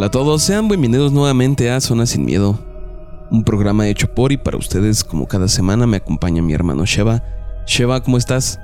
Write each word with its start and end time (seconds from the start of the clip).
Hola 0.00 0.06
a 0.06 0.10
todos, 0.10 0.42
sean 0.42 0.66
bienvenidos 0.66 1.12
nuevamente 1.12 1.70
a 1.70 1.78
Zona 1.78 2.06
Sin 2.06 2.24
Miedo, 2.24 2.58
un 3.30 3.44
programa 3.44 3.86
hecho 3.86 4.14
por 4.14 4.32
y 4.32 4.38
para 4.38 4.56
ustedes 4.56 5.04
como 5.04 5.26
cada 5.26 5.46
semana 5.46 5.86
me 5.86 5.98
acompaña 5.98 6.40
mi 6.40 6.54
hermano 6.54 6.86
Sheva. 6.86 7.22
Sheva, 7.66 8.02
¿cómo 8.02 8.16
estás? 8.16 8.58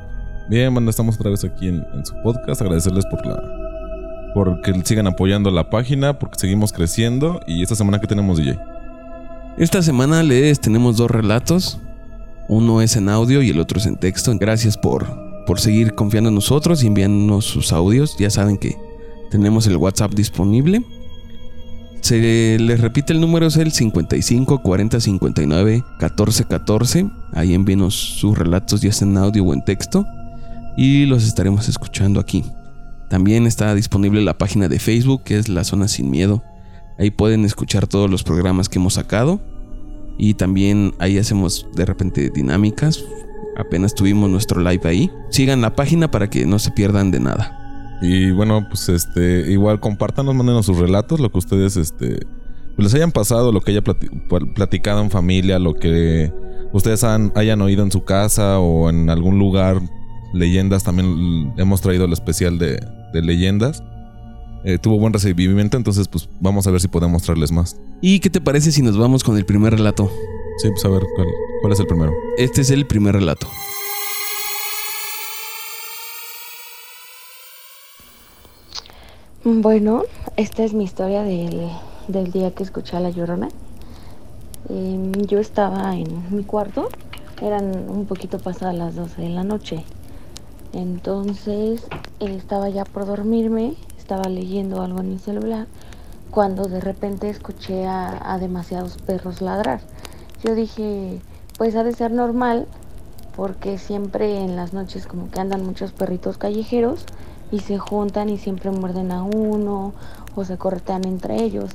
Bien, 0.48 0.72
bueno, 0.72 0.88
estamos 0.88 1.16
otra 1.16 1.30
vez 1.30 1.44
aquí 1.44 1.68
en, 1.68 1.84
en 1.92 2.06
su 2.06 2.14
podcast, 2.22 2.62
agradecerles 2.62 3.04
por 3.04 3.26
la 3.26 3.38
por 4.32 4.62
que 4.62 4.72
sigan 4.84 5.08
apoyando 5.08 5.50
la 5.50 5.68
página, 5.68 6.18
porque 6.18 6.38
seguimos 6.38 6.72
creciendo 6.72 7.40
y 7.46 7.62
esta 7.62 7.74
semana 7.74 8.00
que 8.00 8.06
tenemos 8.06 8.38
DJ. 8.38 8.58
Esta 9.58 9.82
semana 9.82 10.22
les 10.22 10.58
tenemos 10.58 10.96
dos 10.96 11.10
relatos, 11.10 11.78
uno 12.48 12.80
es 12.80 12.96
en 12.96 13.10
audio 13.10 13.42
y 13.42 13.50
el 13.50 13.60
otro 13.60 13.78
es 13.78 13.84
en 13.84 13.96
texto. 13.96 14.32
Gracias 14.38 14.78
por, 14.78 15.06
por 15.44 15.60
seguir 15.60 15.94
confiando 15.94 16.30
en 16.30 16.34
nosotros 16.34 16.82
y 16.82 16.86
enviándonos 16.86 17.44
sus 17.44 17.74
audios. 17.74 18.16
Ya 18.18 18.30
saben 18.30 18.56
que 18.56 18.74
tenemos 19.30 19.66
el 19.66 19.76
WhatsApp 19.76 20.14
disponible. 20.14 20.82
Se 22.06 22.56
les 22.60 22.80
repite 22.80 23.12
el 23.12 23.20
número, 23.20 23.48
es 23.48 23.56
el 23.56 23.72
55 23.72 24.62
40 24.62 25.00
59 25.00 25.84
14 25.98 26.44
14. 26.44 27.10
Ahí 27.32 27.52
envíenos 27.52 27.96
sus 27.96 28.38
relatos, 28.38 28.80
ya 28.80 28.92
sea 28.92 29.08
en 29.08 29.16
audio 29.16 29.42
o 29.42 29.52
en 29.52 29.64
texto. 29.64 30.06
Y 30.76 31.06
los 31.06 31.26
estaremos 31.26 31.68
escuchando 31.68 32.20
aquí. 32.20 32.44
También 33.10 33.44
está 33.48 33.74
disponible 33.74 34.22
la 34.22 34.38
página 34.38 34.68
de 34.68 34.78
Facebook, 34.78 35.24
que 35.24 35.36
es 35.36 35.48
La 35.48 35.64
Zona 35.64 35.88
Sin 35.88 36.08
Miedo. 36.08 36.44
Ahí 36.96 37.10
pueden 37.10 37.44
escuchar 37.44 37.88
todos 37.88 38.08
los 38.08 38.22
programas 38.22 38.68
que 38.68 38.78
hemos 38.78 38.94
sacado. 38.94 39.40
Y 40.16 40.34
también 40.34 40.94
ahí 41.00 41.18
hacemos 41.18 41.66
de 41.74 41.86
repente 41.86 42.30
dinámicas. 42.30 43.04
Apenas 43.58 43.96
tuvimos 43.96 44.30
nuestro 44.30 44.60
live 44.60 44.88
ahí. 44.88 45.10
Sigan 45.30 45.60
la 45.60 45.74
página 45.74 46.08
para 46.08 46.30
que 46.30 46.46
no 46.46 46.60
se 46.60 46.70
pierdan 46.70 47.10
de 47.10 47.18
nada. 47.18 47.65
Y 48.02 48.30
bueno, 48.30 48.66
pues 48.68 48.88
este, 48.88 49.50
igual 49.50 49.80
compártanos, 49.80 50.34
mándenos 50.34 50.66
sus 50.66 50.78
relatos, 50.78 51.20
lo 51.20 51.30
que 51.30 51.38
ustedes 51.38 51.76
este 51.76 52.20
les 52.76 52.94
hayan 52.94 53.12
pasado, 53.12 53.52
lo 53.52 53.60
que 53.60 53.72
haya 53.72 53.82
platicado 53.82 55.00
en 55.00 55.10
familia, 55.10 55.58
lo 55.58 55.74
que 55.74 56.32
ustedes 56.72 57.04
han, 57.04 57.32
hayan 57.34 57.62
oído 57.62 57.82
en 57.82 57.90
su 57.90 58.04
casa 58.04 58.58
o 58.58 58.90
en 58.90 59.08
algún 59.08 59.38
lugar, 59.38 59.80
leyendas, 60.34 60.84
también 60.84 61.54
hemos 61.56 61.80
traído 61.80 62.04
el 62.04 62.12
especial 62.12 62.58
de, 62.58 62.78
de 63.12 63.22
leyendas. 63.22 63.82
Eh, 64.64 64.78
tuvo 64.78 64.98
buen 64.98 65.12
recibimiento, 65.12 65.76
entonces 65.76 66.08
pues 66.08 66.28
vamos 66.40 66.66
a 66.66 66.70
ver 66.70 66.80
si 66.80 66.88
podemos 66.88 67.12
mostrarles 67.12 67.52
más. 67.52 67.76
¿Y 68.02 68.18
qué 68.20 68.30
te 68.30 68.40
parece 68.40 68.72
si 68.72 68.82
nos 68.82 68.98
vamos 68.98 69.22
con 69.22 69.36
el 69.36 69.46
primer 69.46 69.72
relato? 69.72 70.10
Sí, 70.58 70.68
pues 70.70 70.84
a 70.84 70.88
ver, 70.88 71.02
¿cuál, 71.14 71.28
cuál 71.60 71.72
es 71.72 71.80
el 71.80 71.86
primero? 71.86 72.12
Este 72.36 72.62
es 72.62 72.70
el 72.70 72.86
primer 72.86 73.14
relato. 73.14 73.46
Bueno, 79.48 80.02
esta 80.36 80.64
es 80.64 80.74
mi 80.74 80.82
historia 80.82 81.22
del, 81.22 81.70
del 82.08 82.32
día 82.32 82.50
que 82.50 82.64
escuché 82.64 82.96
a 82.96 83.00
la 83.00 83.10
llorona. 83.10 83.48
Em, 84.68 85.12
yo 85.12 85.38
estaba 85.38 85.94
en 85.94 86.34
mi 86.34 86.42
cuarto, 86.42 86.88
eran 87.40 87.88
un 87.88 88.06
poquito 88.06 88.40
pasadas 88.40 88.74
las 88.74 88.96
12 88.96 89.22
de 89.22 89.28
la 89.28 89.44
noche. 89.44 89.84
Entonces 90.72 91.86
estaba 92.18 92.70
ya 92.70 92.84
por 92.84 93.06
dormirme, 93.06 93.76
estaba 93.96 94.28
leyendo 94.28 94.82
algo 94.82 94.98
en 94.98 95.10
mi 95.10 95.18
celular, 95.20 95.68
cuando 96.32 96.64
de 96.64 96.80
repente 96.80 97.30
escuché 97.30 97.86
a, 97.86 98.32
a 98.34 98.38
demasiados 98.38 98.96
perros 98.96 99.42
ladrar. 99.42 99.78
Yo 100.42 100.56
dije, 100.56 101.20
pues 101.56 101.76
ha 101.76 101.84
de 101.84 101.92
ser 101.92 102.10
normal, 102.10 102.66
porque 103.36 103.78
siempre 103.78 104.42
en 104.42 104.56
las 104.56 104.72
noches 104.72 105.06
como 105.06 105.30
que 105.30 105.38
andan 105.38 105.64
muchos 105.64 105.92
perritos 105.92 106.36
callejeros 106.36 107.06
y 107.50 107.60
se 107.60 107.78
juntan 107.78 108.28
y 108.28 108.38
siempre 108.38 108.70
muerden 108.70 109.12
a 109.12 109.22
uno 109.22 109.92
o 110.34 110.44
se 110.44 110.58
corretean 110.58 111.04
entre 111.06 111.42
ellos. 111.42 111.70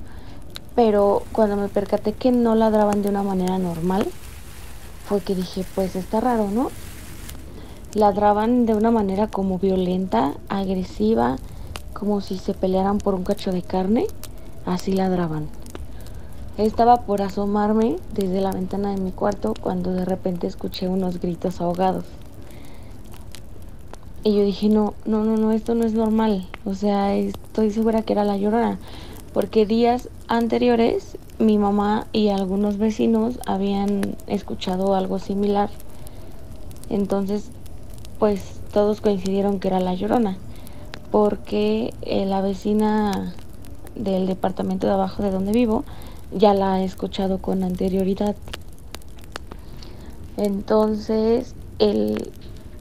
Pero 0.75 1.23
cuando 1.31 1.57
me 1.57 1.67
percaté 1.67 2.13
que 2.13 2.31
no 2.31 2.55
ladraban 2.55 3.01
de 3.01 3.09
una 3.09 3.23
manera 3.23 3.57
normal, 3.57 4.07
fue 5.05 5.19
que 5.21 5.35
dije, 5.35 5.65
pues 5.75 5.95
está 5.95 6.21
raro, 6.21 6.49
¿no? 6.49 6.69
Ladraban 7.93 8.65
de 8.65 8.73
una 8.73 8.91
manera 8.91 9.27
como 9.27 9.59
violenta, 9.59 10.33
agresiva, 10.47 11.35
como 11.93 12.21
si 12.21 12.37
se 12.37 12.53
pelearan 12.53 12.99
por 12.99 13.15
un 13.15 13.23
cacho 13.23 13.51
de 13.51 13.61
carne, 13.61 14.07
así 14.65 14.93
ladraban. 14.93 15.49
Estaba 16.57 17.01
por 17.01 17.21
asomarme 17.21 17.97
desde 18.13 18.39
la 18.39 18.51
ventana 18.51 18.91
de 18.91 19.01
mi 19.01 19.11
cuarto 19.11 19.53
cuando 19.59 19.91
de 19.91 20.05
repente 20.05 20.47
escuché 20.47 20.87
unos 20.87 21.19
gritos 21.19 21.59
ahogados. 21.59 22.05
Y 24.23 24.35
yo 24.35 24.43
dije, 24.43 24.69
no, 24.69 24.93
no, 25.05 25.23
no, 25.23 25.35
no, 25.37 25.51
esto 25.51 25.73
no 25.73 25.85
es 25.85 25.93
normal. 25.93 26.47
O 26.63 26.75
sea, 26.75 27.15
estoy 27.15 27.71
segura 27.71 28.03
que 28.03 28.13
era 28.13 28.23
la 28.23 28.37
llorona. 28.37 28.77
Porque 29.33 29.65
días 29.65 30.09
anteriores 30.27 31.17
mi 31.39 31.57
mamá 31.57 32.05
y 32.13 32.29
algunos 32.29 32.77
vecinos 32.77 33.39
habían 33.47 34.15
escuchado 34.27 34.93
algo 34.93 35.17
similar. 35.17 35.71
Entonces, 36.89 37.49
pues 38.19 38.59
todos 38.71 39.01
coincidieron 39.01 39.59
que 39.59 39.69
era 39.69 39.79
la 39.79 39.95
llorona. 39.95 40.37
Porque 41.09 41.93
eh, 42.03 42.25
la 42.25 42.41
vecina 42.41 43.33
del 43.95 44.27
departamento 44.27 44.85
de 44.85 44.93
abajo 44.93 45.23
de 45.23 45.31
donde 45.31 45.51
vivo 45.51 45.83
ya 46.31 46.53
la 46.53 46.73
ha 46.73 46.83
escuchado 46.83 47.39
con 47.39 47.63
anterioridad. 47.63 48.35
Entonces, 50.37 51.55
el, 51.79 52.31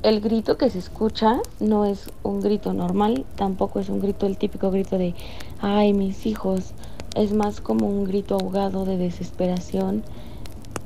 el 0.03 0.21
grito 0.21 0.57
que 0.57 0.71
se 0.71 0.79
escucha 0.79 1.41
no 1.59 1.85
es 1.85 2.11
un 2.23 2.41
grito 2.41 2.73
normal, 2.73 3.27
tampoco 3.37 3.81
es 3.81 3.91
un 3.91 4.01
grito, 4.01 4.27
el 4.27 4.39
típico 4.39 4.71
grito 4.71 4.97
de, 4.97 5.15
ay, 5.61 5.93
mis 5.93 6.25
hijos, 6.25 6.73
es 7.15 7.35
más 7.35 7.61
como 7.61 7.87
un 7.87 8.05
grito 8.05 8.37
ahogado 8.37 8.87
de 8.87 8.97
desesperación 8.97 10.03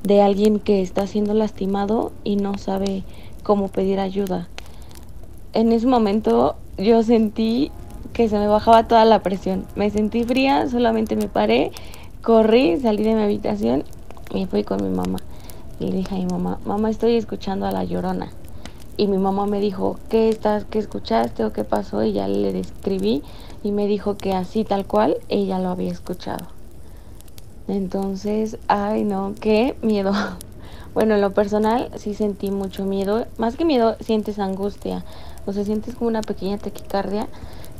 de 0.02 0.20
alguien 0.20 0.58
que 0.58 0.82
está 0.82 1.06
siendo 1.06 1.32
lastimado 1.32 2.12
y 2.24 2.36
no 2.36 2.58
sabe 2.58 3.04
cómo 3.44 3.68
pedir 3.68 4.00
ayuda. 4.00 4.48
En 5.52 5.70
ese 5.70 5.86
momento 5.86 6.56
yo 6.76 7.02
sentí 7.04 7.70
que 8.12 8.28
se 8.28 8.38
me 8.38 8.48
bajaba 8.48 8.88
toda 8.88 9.04
la 9.04 9.22
presión, 9.22 9.64
me 9.76 9.90
sentí 9.90 10.24
fría, 10.24 10.68
solamente 10.68 11.14
me 11.14 11.28
paré, 11.28 11.70
corrí, 12.20 12.80
salí 12.80 13.04
de 13.04 13.14
mi 13.14 13.22
habitación 13.22 13.84
y 14.32 14.46
fui 14.46 14.64
con 14.64 14.82
mi 14.82 14.94
mamá. 14.94 15.20
Le 15.78 15.92
dije 15.92 16.16
a 16.16 16.18
mi 16.18 16.26
mamá, 16.26 16.58
mamá, 16.64 16.90
estoy 16.90 17.14
escuchando 17.14 17.66
a 17.66 17.70
la 17.70 17.84
llorona 17.84 18.30
y 18.96 19.06
mi 19.06 19.18
mamá 19.18 19.46
me 19.46 19.60
dijo, 19.60 19.98
¿qué 20.08 20.28
estás, 20.28 20.64
qué 20.64 20.78
escuchaste 20.78 21.44
o 21.44 21.52
qué 21.52 21.64
pasó? 21.64 22.04
Y 22.04 22.12
ya 22.12 22.28
le 22.28 22.52
describí 22.52 23.22
y 23.62 23.72
me 23.72 23.86
dijo 23.86 24.16
que 24.16 24.34
así 24.34 24.64
tal 24.64 24.86
cual 24.86 25.16
ella 25.28 25.58
lo 25.58 25.70
había 25.70 25.90
escuchado. 25.90 26.46
Entonces, 27.66 28.58
ay 28.68 29.04
no, 29.04 29.34
qué 29.40 29.76
miedo. 29.82 30.12
Bueno, 30.94 31.16
en 31.16 31.22
lo 31.22 31.32
personal 31.32 31.90
sí 31.96 32.14
sentí 32.14 32.52
mucho 32.52 32.84
miedo. 32.84 33.26
Más 33.36 33.56
que 33.56 33.64
miedo, 33.64 33.96
sientes 33.98 34.38
angustia. 34.38 35.04
O 35.44 35.52
sea, 35.52 35.64
sientes 35.64 35.96
como 35.96 36.06
una 36.06 36.22
pequeña 36.22 36.56
taquicardia 36.56 37.26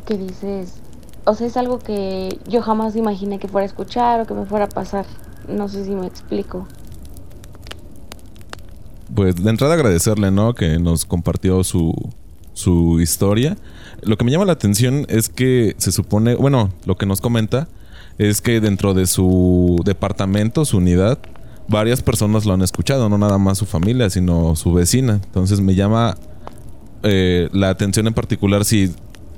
que 0.05 0.19
dices, 0.19 0.81
o 1.25 1.35
sea, 1.35 1.47
es 1.47 1.57
algo 1.57 1.79
que 1.79 2.41
yo 2.49 2.61
jamás 2.61 2.97
imaginé 2.97 3.39
que 3.39 3.47
fuera 3.47 3.63
a 3.63 3.69
escuchar 3.69 4.21
o 4.21 4.27
que 4.27 4.35
me 4.35 4.47
fuera 4.47 4.65
a 4.65 4.69
pasar. 4.69 5.07
No 5.47 5.69
sé 5.69 5.85
si 5.85 5.93
me 5.93 6.09
explico 6.09 6.67
pues 9.15 9.43
de 9.43 9.51
entrada 9.51 9.75
agradecerle, 9.75 10.31
¿no? 10.31 10.55
Que 10.55 10.79
nos 10.79 11.05
compartió 11.05 11.65
su, 11.65 11.95
su 12.53 13.01
historia. 13.01 13.57
Lo 14.03 14.17
que 14.17 14.25
me 14.25 14.31
llama 14.31 14.45
la 14.45 14.53
atención 14.53 15.07
es 15.09 15.29
que 15.29 15.75
se 15.79 15.93
supone, 15.93 16.35
bueno, 16.35 16.71
lo 16.87 16.97
que 16.97 17.07
nos 17.07 17.21
comenta 17.21 17.69
es 18.19 18.41
que 18.41 18.61
dentro 18.61 18.95
de 18.95 19.07
su 19.07 19.81
departamento, 19.85 20.65
su 20.65 20.79
unidad, 20.79 21.19
varias 21.69 22.03
personas 22.03 22.45
lo 22.45 22.55
han 22.55 22.63
escuchado, 22.63 23.09
no 23.09 23.19
nada 23.19 23.39
más 23.39 23.59
su 23.59 23.67
familia, 23.67 24.11
sino 24.11 24.57
su 24.57 24.73
vecina. 24.73 25.21
Entonces 25.25 25.61
me 25.61 25.75
llama 25.75 26.17
eh, 27.03 27.49
la 27.53 27.71
atención 27.71 28.07
en 28.07 28.15
particular 28.15 28.65
si 28.65 28.93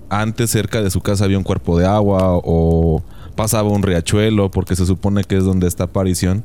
antes 0.08 0.50
cerca 0.50 0.82
de 0.82 0.90
su 0.90 1.00
casa 1.00 1.24
había 1.24 1.38
un 1.38 1.44
cuerpo 1.44 1.78
de 1.78 1.86
agua 1.86 2.40
o 2.44 3.02
pasaba 3.34 3.70
un 3.70 3.82
riachuelo, 3.82 4.50
porque 4.50 4.76
se 4.76 4.86
supone 4.86 5.24
que 5.24 5.36
es 5.36 5.44
donde 5.44 5.66
esta 5.66 5.84
aparición 5.84 6.44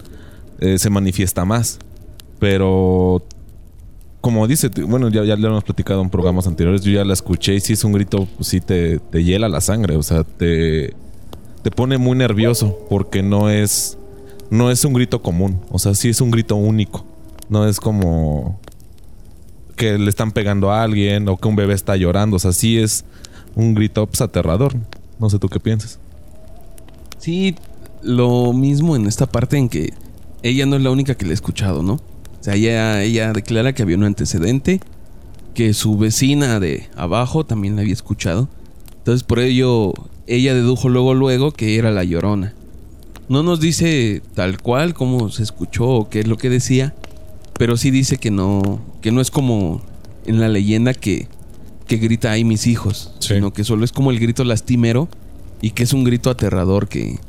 eh, 0.60 0.78
se 0.78 0.90
manifiesta 0.90 1.46
más. 1.46 1.80
Pero 2.42 3.22
como 4.20 4.48
dice, 4.48 4.72
bueno, 4.88 5.10
ya, 5.10 5.24
ya 5.24 5.36
lo 5.36 5.48
hemos 5.50 5.64
platicado 5.64 6.02
en 6.02 6.10
programas 6.10 6.48
anteriores, 6.48 6.82
yo 6.82 6.92
ya 6.92 7.06
la 7.06 7.14
escuché 7.14 7.54
y 7.54 7.60
si 7.60 7.74
es 7.74 7.84
un 7.84 7.94
grito, 7.94 8.28
pues 8.36 8.48
sí 8.48 8.60
te, 8.60 8.98
te 8.98 9.24
hiela 9.24 9.48
la 9.48 9.62
sangre, 9.62 9.96
o 9.96 10.02
sea, 10.02 10.24
te, 10.24 10.96
te 11.62 11.70
pone 11.70 12.00
muy 12.00 12.18
nervioso 12.18 12.80
porque 12.90 13.22
no 13.22 13.52
es, 13.52 14.00
no 14.50 14.72
es 14.72 14.84
un 14.86 14.94
grito 14.94 15.22
común, 15.22 15.62
o 15.70 15.78
sea, 15.78 15.94
sí 15.94 16.10
es 16.10 16.20
un 16.20 16.32
grito 16.32 16.56
único, 16.56 17.06
no 17.48 17.68
es 17.68 17.80
como 17.80 18.60
que 19.76 20.00
le 20.00 20.10
están 20.10 20.32
pegando 20.32 20.72
a 20.72 20.82
alguien 20.82 21.30
o 21.30 21.38
que 21.38 21.48
un 21.48 21.56
bebé 21.56 21.76
está 21.76 21.96
llorando, 21.96 22.38
o 22.38 22.40
sea, 22.40 22.54
sí 22.54 22.80
es 22.80 23.06
un 23.56 23.76
grito 23.76 24.08
pues, 24.08 24.20
aterrador, 24.20 24.74
no 25.20 25.30
sé 25.30 25.38
tú 25.38 25.48
qué 25.48 25.60
piensas. 25.60 26.00
Sí, 27.20 27.54
lo 28.02 28.52
mismo 28.52 28.96
en 28.96 29.06
esta 29.06 29.28
parte 29.28 29.60
en 29.60 29.70
que 29.70 29.94
ella 30.42 30.66
no 30.66 30.76
es 30.76 30.82
la 30.82 30.90
única 30.90 31.14
que 31.14 31.26
le 31.26 31.32
ha 31.32 31.36
escuchado, 31.36 31.84
¿no? 31.84 32.00
O 32.42 32.44
sea, 32.44 32.56
ella, 32.56 33.02
ella 33.04 33.32
declara 33.34 33.74
que 33.74 33.84
había 33.84 33.96
un 33.98 34.04
antecedente, 34.04 34.82
que 35.54 35.74
su 35.74 35.98
vecina 35.98 36.60
de 36.60 36.90
abajo 36.96 37.46
también 37.46 37.76
la 37.76 37.82
había 37.84 37.94
escuchado. 37.94 38.50
Entonces 38.98 39.24
por 39.24 39.40
ello 39.40 39.94
ella 40.28 40.54
dedujo 40.54 40.90
luego 40.90 41.14
luego 41.14 41.52
que 41.52 41.78
era 41.78 41.92
la 41.92 42.04
llorona. 42.04 42.54
No 43.30 43.44
nos 43.44 43.60
dice 43.60 44.22
tal 44.36 44.62
cual 44.62 44.94
cómo 44.94 45.30
se 45.30 45.44
escuchó 45.44 45.88
o 45.88 46.10
qué 46.10 46.20
es 46.22 46.28
lo 46.28 46.38
que 46.38 46.50
decía, 46.50 46.94
pero 47.58 47.78
sí 47.78 47.92
dice 47.92 48.18
que 48.18 48.32
no, 48.32 48.82
que 49.02 49.12
no 49.12 49.22
es 49.22 49.32
como 49.32 49.82
en 50.26 50.40
la 50.40 50.48
leyenda 50.50 50.94
que, 50.94 51.28
que 51.88 51.98
grita 51.98 52.32
ahí 52.32 52.44
mis 52.44 52.66
hijos, 52.68 53.14
Sí. 53.20 53.36
sino 53.36 53.54
que 53.54 53.64
solo 53.64 53.86
es 53.86 53.92
como 53.92 54.12
el 54.12 54.20
grito 54.20 54.44
lastimero 54.44 55.10
y 55.62 55.72
que 55.72 55.84
es 55.84 55.94
un 55.94 56.04
grito 56.04 56.30
aterrador 56.30 56.88
que, 56.88 57.20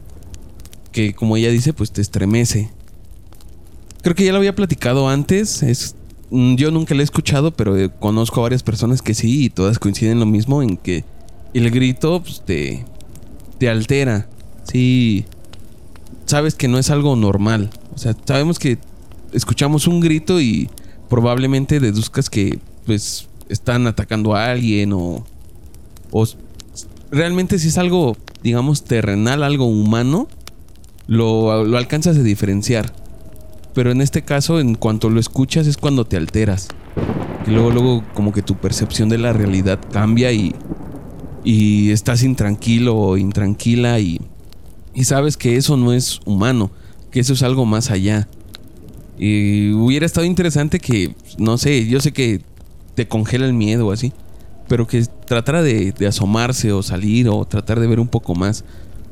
que 0.91 1.15
como 1.15 1.37
ella 1.37 1.51
dice, 1.51 1.73
pues 1.73 1.93
te 1.93 2.01
estremece. 2.01 2.71
Creo 4.03 4.17
que 4.17 4.25
ya 4.25 4.33
lo 4.33 4.39
había 4.39 4.55
platicado 4.55 5.09
antes, 5.09 5.63
es, 5.63 5.95
mm, 6.31 6.57
yo 6.57 6.73
nunca 6.73 6.95
lo 6.95 7.01
he 7.01 7.05
escuchado, 7.05 7.53
pero 7.53 7.79
eh, 7.79 7.89
conozco 8.01 8.41
a 8.41 8.43
varias 8.43 8.65
personas 8.65 9.01
que 9.01 9.15
sí 9.15 9.45
y 9.45 9.51
todas 9.51 9.79
coinciden 9.79 10.15
en 10.15 10.21
lo 10.21 10.27
mismo 10.27 10.61
en 10.61 10.77
que 10.77 11.05
el 11.55 11.71
grito 11.71 12.21
pues, 12.21 12.43
te, 12.45 12.85
te 13.59 13.69
altera, 13.69 14.29
sí, 14.65 15.25
sabes 16.27 16.55
que 16.57 16.67
no 16.67 16.79
es 16.79 16.91
algo 16.91 17.15
normal, 17.15 17.71
o 17.95 17.99
sea, 17.99 18.17
sabemos 18.25 18.59
que 18.59 18.79
escuchamos 19.33 19.87
un 19.87 20.01
grito 20.01 20.41
y 20.41 20.69
probablemente 21.09 21.79
deduzcas 21.79 22.29
que 22.29 22.59
pues 22.85 23.29
están 23.49 23.87
atacando 23.87 24.35
a 24.35 24.51
alguien 24.51 24.93
o, 24.95 25.25
o 26.11 26.27
realmente 27.13 27.59
si 27.61 27.69
es 27.69 27.79
algo, 27.79 28.17
digamos, 28.43 28.83
terrenal, 28.83 29.45
algo 29.45 29.67
humano, 29.67 30.27
lo, 31.07 31.65
lo 31.65 31.79
alcanzas 31.79 32.17
a 32.17 32.23
diferenciar. 32.23 33.02
Pero 33.75 33.91
en 33.91 34.01
este 34.01 34.23
caso, 34.23 34.61
en 34.61 34.75
cuanto 34.75 35.09
lo 35.09 35.19
escuchas, 35.19 35.67
es 35.67 35.77
cuando 35.77 36.05
te 36.05 36.17
alteras. 36.17 36.69
Y 37.47 37.51
luego, 37.51 37.71
luego, 37.71 38.05
como 38.15 38.33
que 38.33 38.43
tu 38.43 38.57
percepción 38.57 39.09
de 39.09 39.19
la 39.19 39.33
realidad 39.33 39.81
cambia 39.91 40.33
y, 40.33 40.55
y 41.43 41.91
estás 41.91 42.23
intranquilo 42.23 42.97
o 42.97 43.17
intranquila 43.17 43.99
y, 43.99 44.21
y 44.95 45.05
sabes 45.05 45.37
que 45.37 45.57
eso 45.57 45.77
no 45.77 45.93
es 45.93 46.21
humano, 46.25 46.71
que 47.11 47.21
eso 47.21 47.33
es 47.33 47.43
algo 47.43 47.65
más 47.65 47.91
allá. 47.91 48.29
Y 49.19 49.73
hubiera 49.73 50.07
estado 50.07 50.27
interesante 50.27 50.79
que, 50.79 51.15
no 51.39 51.57
sé, 51.59 51.87
yo 51.87 52.01
sé 52.01 52.13
que 52.13 52.43
te 52.95 53.09
congela 53.09 53.47
el 53.47 53.55
miedo 53.55 53.87
o 53.87 53.93
así, 53.93 54.13
pero 54.69 54.87
que 54.87 55.05
tratara 55.27 55.63
de, 55.63 55.93
de 55.93 56.07
asomarse 56.07 56.73
o 56.73 56.83
salir 56.83 57.29
o 57.29 57.45
tratar 57.45 57.81
de 57.81 57.87
ver 57.87 58.01
un 58.01 58.09
poco 58.09 58.35
más. 58.35 58.65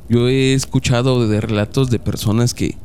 Yo 0.07 0.27
he 0.27 0.53
escuchado 0.53 1.27
de 1.27 1.41
relatos 1.41 1.89
de 1.89 1.99
personas 1.99 2.53
que, 2.53 2.75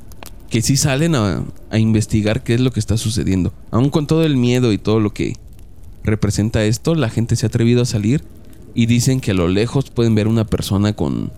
que 0.51 0.63
sí 0.63 0.77
salen 0.77 1.15
a, 1.15 1.43
a 1.71 1.79
investigar 1.79 2.43
qué 2.43 2.55
es 2.55 2.61
lo 2.61 2.71
que 2.71 2.81
está 2.81 2.97
sucediendo. 2.97 3.53
Aún 3.71 3.91
con 3.91 4.07
todo 4.07 4.25
el 4.25 4.37
miedo 4.37 4.73
y 4.73 4.79
todo 4.79 5.01
lo 5.01 5.13
que 5.13 5.37
representa 6.05 6.65
esto, 6.65 6.95
la 6.95 7.11
gente 7.11 7.37
se 7.37 7.47
ha 7.47 7.49
atrevido 7.49 7.83
a 7.83 7.87
salir 7.87 8.23
y 8.75 8.87
dicen 8.87 9.21
que 9.21 9.33
a 9.33 9.35
lo 9.35 9.49
lejos 9.49 9.91
pueden 9.91 10.15
ver 10.15 10.29
una 10.29 10.45
persona 10.45 10.93
con, 10.93 11.33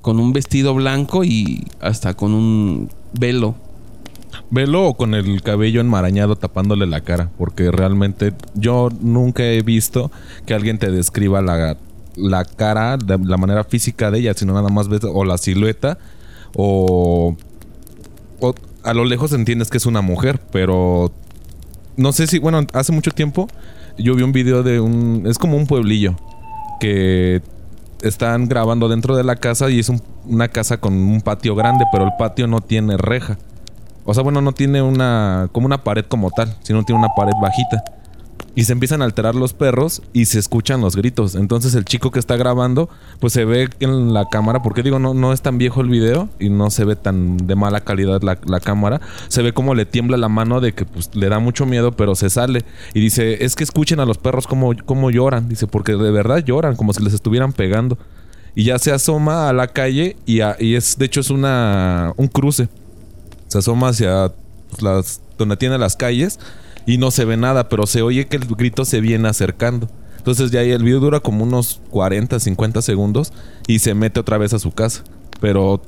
con 0.00 0.18
un 0.18 0.32
vestido 0.32 0.74
blanco 0.74 1.24
y 1.24 1.66
hasta 1.80 2.14
con 2.14 2.32
un 2.32 2.90
velo. 3.18 3.54
Velo 4.50 4.86
o 4.86 4.94
con 4.94 5.14
el 5.14 5.42
cabello 5.42 5.80
enmarañado 5.80 6.36
tapándole 6.36 6.86
la 6.86 7.02
cara, 7.02 7.30
porque 7.38 7.70
realmente 7.70 8.32
yo 8.54 8.88
nunca 9.00 9.44
he 9.44 9.62
visto 9.62 10.10
que 10.46 10.54
alguien 10.54 10.78
te 10.78 10.90
describa 10.90 11.42
la, 11.42 11.76
la 12.16 12.44
cara, 12.44 12.96
de 12.96 13.18
la 13.18 13.36
manera 13.36 13.64
física 13.64 14.10
de 14.10 14.20
ella, 14.20 14.34
sino 14.34 14.54
nada 14.54 14.70
más 14.70 14.88
ves 14.88 15.02
o 15.04 15.24
la 15.24 15.38
silueta 15.38 15.98
o, 16.54 17.36
a 18.84 18.94
lo 18.94 19.04
lejos 19.04 19.32
entiendes 19.32 19.70
que 19.70 19.76
es 19.78 19.86
una 19.86 20.00
mujer, 20.00 20.40
pero 20.52 21.12
no 21.96 22.12
sé 22.12 22.26
si, 22.26 22.38
bueno, 22.38 22.60
hace 22.72 22.92
mucho 22.92 23.10
tiempo 23.10 23.48
yo 23.98 24.14
vi 24.14 24.22
un 24.22 24.32
video 24.32 24.62
de 24.62 24.80
un, 24.80 25.24
es 25.26 25.38
como 25.38 25.56
un 25.56 25.66
pueblillo 25.66 26.14
que 26.80 27.42
están 28.02 28.48
grabando 28.48 28.88
dentro 28.88 29.16
de 29.16 29.24
la 29.24 29.36
casa 29.36 29.68
y 29.70 29.80
es 29.80 29.88
un- 29.88 30.00
una 30.26 30.48
casa 30.48 30.76
con 30.76 30.94
un 30.94 31.20
patio 31.20 31.54
grande, 31.56 31.84
pero 31.90 32.04
el 32.04 32.12
patio 32.18 32.46
no 32.46 32.60
tiene 32.60 32.96
reja. 32.96 33.38
O 34.04 34.14
sea, 34.14 34.22
bueno, 34.22 34.40
no 34.40 34.52
tiene 34.52 34.80
una. 34.80 35.48
como 35.52 35.66
una 35.66 35.82
pared 35.84 36.04
como 36.06 36.30
tal, 36.30 36.56
sino 36.62 36.82
tiene 36.84 37.00
una 37.00 37.08
pared 37.14 37.32
bajita. 37.42 37.82
Y 38.54 38.64
se 38.64 38.72
empiezan 38.72 39.02
a 39.02 39.04
alterar 39.04 39.34
los 39.36 39.52
perros 39.52 40.02
y 40.12 40.24
se 40.24 40.38
escuchan 40.38 40.80
los 40.80 40.96
gritos. 40.96 41.36
Entonces 41.36 41.74
el 41.74 41.84
chico 41.84 42.10
que 42.10 42.18
está 42.18 42.36
grabando, 42.36 42.88
pues 43.20 43.32
se 43.32 43.44
ve 43.44 43.68
en 43.78 44.12
la 44.12 44.28
cámara, 44.28 44.62
porque 44.62 44.82
digo, 44.82 44.98
no, 44.98 45.14
no 45.14 45.32
es 45.32 45.42
tan 45.42 45.58
viejo 45.58 45.80
el 45.80 45.88
video 45.88 46.28
y 46.40 46.48
no 46.48 46.70
se 46.70 46.84
ve 46.84 46.96
tan 46.96 47.36
de 47.36 47.54
mala 47.54 47.80
calidad 47.82 48.20
la, 48.22 48.38
la 48.46 48.58
cámara. 48.60 49.00
Se 49.28 49.42
ve 49.42 49.52
como 49.52 49.74
le 49.74 49.86
tiembla 49.86 50.16
la 50.16 50.28
mano 50.28 50.60
de 50.60 50.72
que 50.72 50.84
pues, 50.84 51.14
le 51.14 51.28
da 51.28 51.38
mucho 51.38 51.66
miedo, 51.66 51.92
pero 51.92 52.14
se 52.16 52.30
sale. 52.30 52.64
Y 52.94 53.00
dice, 53.00 53.44
es 53.44 53.54
que 53.54 53.62
escuchen 53.64 54.00
a 54.00 54.06
los 54.06 54.18
perros 54.18 54.46
como, 54.48 54.72
como 54.84 55.10
lloran. 55.10 55.48
Dice, 55.48 55.66
porque 55.68 55.92
de 55.92 56.10
verdad 56.10 56.44
lloran, 56.44 56.74
como 56.74 56.92
si 56.92 57.02
les 57.04 57.14
estuvieran 57.14 57.52
pegando. 57.52 57.96
Y 58.56 58.64
ya 58.64 58.78
se 58.80 58.90
asoma 58.90 59.48
a 59.48 59.52
la 59.52 59.68
calle 59.68 60.16
y, 60.26 60.40
a- 60.40 60.56
y 60.58 60.74
es, 60.74 60.98
de 60.98 61.06
hecho, 61.06 61.20
es 61.20 61.30
una, 61.30 62.12
un 62.16 62.26
cruce 62.26 62.68
se 63.46 63.58
asoma 63.58 63.88
hacia 63.88 64.32
pues, 64.70 64.82
las 64.82 65.20
donde 65.38 65.56
tiene 65.56 65.78
las 65.78 65.96
calles 65.96 66.38
y 66.88 66.96
no 66.96 67.10
se 67.10 67.26
ve 67.26 67.36
nada, 67.36 67.68
pero 67.68 67.86
se 67.86 68.00
oye 68.00 68.26
que 68.28 68.36
el 68.36 68.46
grito 68.46 68.86
se 68.86 69.02
viene 69.02 69.28
acercando. 69.28 69.90
Entonces 70.16 70.50
ya 70.50 70.62
el 70.62 70.82
video 70.82 71.00
dura 71.00 71.20
como 71.20 71.44
unos 71.44 71.82
40, 71.90 72.40
50 72.40 72.80
segundos 72.80 73.34
y 73.66 73.80
se 73.80 73.92
mete 73.92 74.20
otra 74.20 74.38
vez 74.38 74.54
a 74.54 74.58
su 74.58 74.72
casa. 74.72 75.04
Pero 75.38 75.82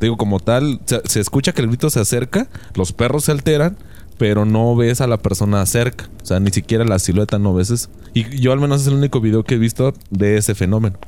digo 0.00 0.16
como 0.16 0.40
tal, 0.40 0.80
se, 1.04 1.20
escucha 1.20 1.52
que 1.52 1.62
el 1.62 1.68
grito 1.68 1.90
se 1.90 2.00
acerca, 2.00 2.48
los 2.74 2.92
perros 2.92 3.26
se 3.26 3.30
alteran, 3.30 3.76
pero 4.18 4.44
no 4.44 4.74
ves 4.74 5.00
a 5.00 5.06
la 5.06 5.18
persona 5.18 5.64
cerca. 5.64 6.10
O 6.20 6.26
sea, 6.26 6.40
ni 6.40 6.50
siquiera 6.50 6.84
la 6.84 6.98
silueta 6.98 7.38
no 7.38 7.54
ves. 7.54 7.88
Y 8.12 8.40
yo 8.40 8.50
al 8.50 8.58
menos 8.58 8.80
es 8.80 8.88
el 8.88 8.94
único 8.94 9.20
video 9.20 9.44
que 9.44 9.54
he 9.54 9.58
visto 9.58 9.94
de 10.10 10.38
ese 10.38 10.56
fenómeno. 10.56 10.98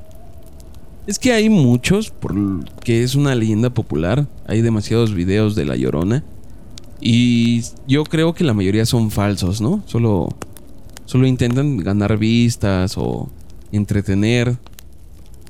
Es 1.09 1.19
que 1.19 1.33
hay 1.33 1.49
muchos, 1.49 2.13
porque 2.13 3.03
es 3.03 3.17
una 3.17 3.35
leyenda 3.35 3.71
popular. 3.71 4.29
Hay 4.47 4.63
demasiados 4.63 5.13
videos 5.13 5.57
de 5.57 5.65
La 5.65 5.75
Llorona. 5.75 6.23
Y 7.00 7.63
yo 7.86 8.05
creo 8.05 8.34
que 8.34 8.44
la 8.44 8.55
mayoría 8.55 8.86
son 8.86 9.10
falsos, 9.10 9.60
¿no? 9.60 9.82
Solo, 9.86 10.29
solo 11.05 11.27
intentan 11.27 11.79
ganar 11.79 12.19
vistas 12.19 12.96
o 12.96 13.29
entretener. 13.72 14.56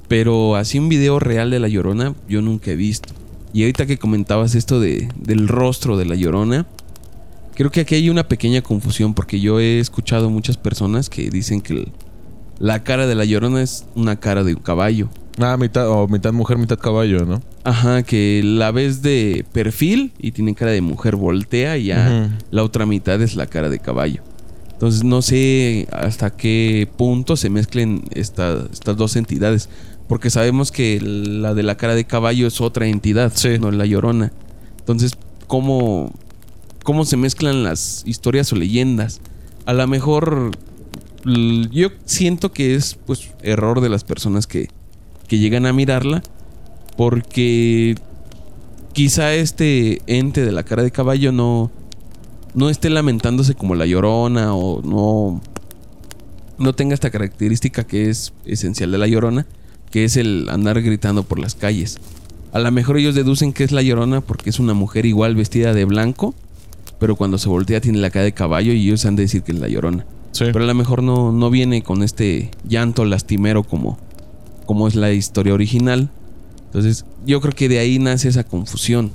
Pero 0.09 0.57
así 0.57 0.79
un 0.79 0.89
video 0.89 1.19
real 1.19 1.51
de 1.51 1.61
La 1.61 1.69
Llorona 1.69 2.15
yo 2.29 2.43
nunca 2.43 2.71
he 2.71 2.77
visto. 2.77 3.15
Y 3.53 3.63
ahorita 3.63 3.87
que 3.87 3.99
comentabas 3.99 4.55
esto 4.55 4.81
de, 4.81 5.09
del 5.17 5.49
rostro 5.49 5.97
de 5.97 6.07
La 6.07 6.17
Llorona, 6.17 6.67
creo 7.55 7.71
que 7.71 7.81
aquí 7.81 7.95
hay 7.95 8.11
una 8.11 8.27
pequeña 8.27 8.63
confusión 8.63 9.15
porque 9.15 9.41
yo 9.41 9.61
he 9.61 9.79
escuchado 9.79 10.29
muchas 10.29 10.57
personas 10.57 11.09
que 11.09 11.31
dicen 11.31 11.61
que 11.61 11.93
la 12.59 12.83
cara 12.83 13.07
de 13.07 13.15
La 13.15 13.25
Llorona 13.25 13.63
es 13.63 13.87
una 13.95 14.17
cara 14.17 14.45
de 14.45 14.55
un 14.55 14.61
caballo. 14.61 15.09
Ah, 15.39 15.57
mitad, 15.57 15.89
o 15.91 16.07
mitad 16.07 16.33
mujer, 16.33 16.59
mitad 16.59 16.79
caballo, 16.79 17.25
¿no? 17.25 17.43
Ajá, 17.65 18.03
que 18.05 18.41
la 18.45 18.71
ves 18.71 19.03
de 19.03 19.45
perfil 19.53 20.13
y 20.19 20.31
tiene 20.33 20.55
cara 20.55 20.71
de 20.71 20.81
mujer, 20.81 21.17
voltea 21.17 21.77
y 21.77 21.87
ya 21.87 22.31
la 22.51 22.63
otra 22.63 22.87
mitad 22.87 23.21
es 23.21 23.35
la 23.35 23.47
cara 23.47 23.69
de 23.69 23.79
caballo. 23.81 24.23
Entonces 24.73 25.03
no 25.03 25.23
sé 25.23 25.89
hasta 25.93 26.31
qué 26.37 26.89
punto 26.97 27.37
se 27.37 27.51
mezclen 27.51 28.05
esta- 28.13 28.65
estas 28.73 28.97
dos 28.97 29.17
entidades. 29.17 29.69
Porque 30.09 30.29
sabemos 30.31 30.71
que 30.71 31.01
la 31.01 31.55
de 31.55 31.63
la 31.63 31.77
cara 31.77 31.95
de 31.95 32.05
caballo 32.05 32.47
es 32.47 32.61
otra 32.61 32.87
entidad, 32.87 33.33
Sí. 33.35 33.59
no 33.59 33.71
la 33.71 33.87
llorona. 33.87 34.33
Entonces, 34.79 35.13
¿cómo, 35.47 36.13
¿cómo 36.83 37.07
se 37.07 37.17
mezclan 37.17 37.63
las 37.65 38.03
historias 38.07 38.53
o 38.53 38.57
leyendas? 38.57 39.21
A 39.65 39.73
lo 39.73 39.87
mejor 39.89 40.51
yo 41.73 41.89
siento 42.05 42.53
que 42.53 42.75
es 42.75 42.99
pues 43.07 43.31
error 43.43 43.81
de 43.81 43.89
las 43.89 44.05
personas 44.05 44.47
que, 44.47 44.69
que 45.29 45.39
llegan 45.39 45.67
a 45.67 45.73
mirarla. 45.73 46.23
Porque 46.97 47.97
quizá 48.93 49.35
este 49.35 50.01
ente 50.07 50.45
de 50.45 50.53
la 50.53 50.63
cara 50.63 50.83
de 50.83 50.91
caballo 50.91 51.33
no, 51.33 51.71
no 52.55 52.71
esté 52.71 52.89
lamentándose 52.89 53.55
como 53.55 53.75
la 53.75 53.87
llorona 53.87 54.55
o 54.55 54.81
no, 54.83 55.41
no 56.59 56.73
tenga 56.73 56.95
esta 56.95 57.11
característica 57.11 57.85
que 57.85 58.09
es 58.09 58.33
esencial 58.47 58.93
de 58.93 58.99
la 58.99 59.07
llorona, 59.07 59.47
que 59.91 60.05
es 60.05 60.17
el 60.17 60.49
andar 60.49 60.81
gritando 60.81 61.25
por 61.25 61.39
las 61.39 61.55
calles. 61.55 61.99
A 62.53 62.61
lo 62.61 62.71
mejor 62.71 62.97
ellos 62.99 63.17
deducen 63.17 63.53
que 63.53 63.65
es 63.65 63.73
la 63.73 63.83
llorona 63.83 64.21
porque 64.21 64.51
es 64.51 64.61
una 64.61 64.75
mujer 64.75 65.07
igual 65.07 65.35
vestida 65.35 65.75
de 65.75 65.85
blanco, 65.85 66.35
pero 67.01 67.17
cuando 67.17 67.37
se 67.39 67.49
voltea 67.49 67.81
tiene 67.81 67.99
la 67.99 68.11
cara 68.11 68.25
de 68.25 68.33
caballo 68.33 68.73
y 68.73 68.87
ellos 68.87 69.05
han 69.05 69.17
de 69.17 69.25
decir 69.25 69.43
que 69.43 69.53
es 69.53 69.59
la 69.59 69.69
llorona. 69.69 70.07
Sí. 70.31 70.45
Pero 70.53 70.65
a 70.65 70.69
lo 70.69 70.75
mejor 70.75 71.03
no, 71.03 71.33
no 71.33 71.51
viene 71.51 71.83
con 71.83 72.03
este 72.03 72.51
llanto 72.69 73.05
lastimero 73.05 73.65
como, 73.65 73.99
como 74.67 74.89
es 74.89 74.95
la 74.95 75.13
historia 75.13 75.55
original. 75.55 76.11
Entonces, 76.67 77.05
yo 77.25 77.41
creo 77.41 77.55
que 77.55 77.69
de 77.69 77.79
ahí 77.79 77.99
nace 77.99 78.29
esa 78.29 78.45
confusión. 78.45 79.13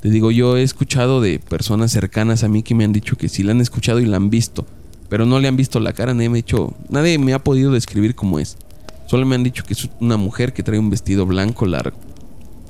Te 0.00 0.10
digo, 0.10 0.30
yo 0.30 0.56
he 0.56 0.62
escuchado 0.62 1.20
de 1.20 1.38
personas 1.38 1.90
cercanas 1.90 2.44
a 2.44 2.48
mí 2.48 2.62
que 2.62 2.74
me 2.74 2.84
han 2.84 2.92
dicho 2.92 3.16
que 3.16 3.28
sí 3.28 3.42
la 3.42 3.52
han 3.52 3.60
escuchado 3.60 4.00
y 4.00 4.06
la 4.06 4.18
han 4.18 4.28
visto, 4.28 4.66
pero 5.08 5.24
no 5.24 5.40
le 5.40 5.48
han 5.48 5.56
visto 5.56 5.80
la 5.80 5.94
cara, 5.94 6.12
nadie 6.12 6.28
me 6.28 6.38
ha 6.38 6.42
dicho, 6.42 6.74
nadie 6.90 7.18
me 7.18 7.32
ha 7.32 7.38
podido 7.38 7.72
describir 7.72 8.14
cómo 8.14 8.38
es. 8.38 8.58
Solo 9.06 9.26
me 9.26 9.34
han 9.34 9.42
dicho 9.42 9.64
que 9.64 9.74
es 9.74 9.88
una 10.00 10.16
mujer 10.16 10.52
que 10.52 10.62
trae 10.62 10.78
un 10.78 10.90
vestido 10.90 11.24
blanco 11.26 11.66
largo. 11.66 11.96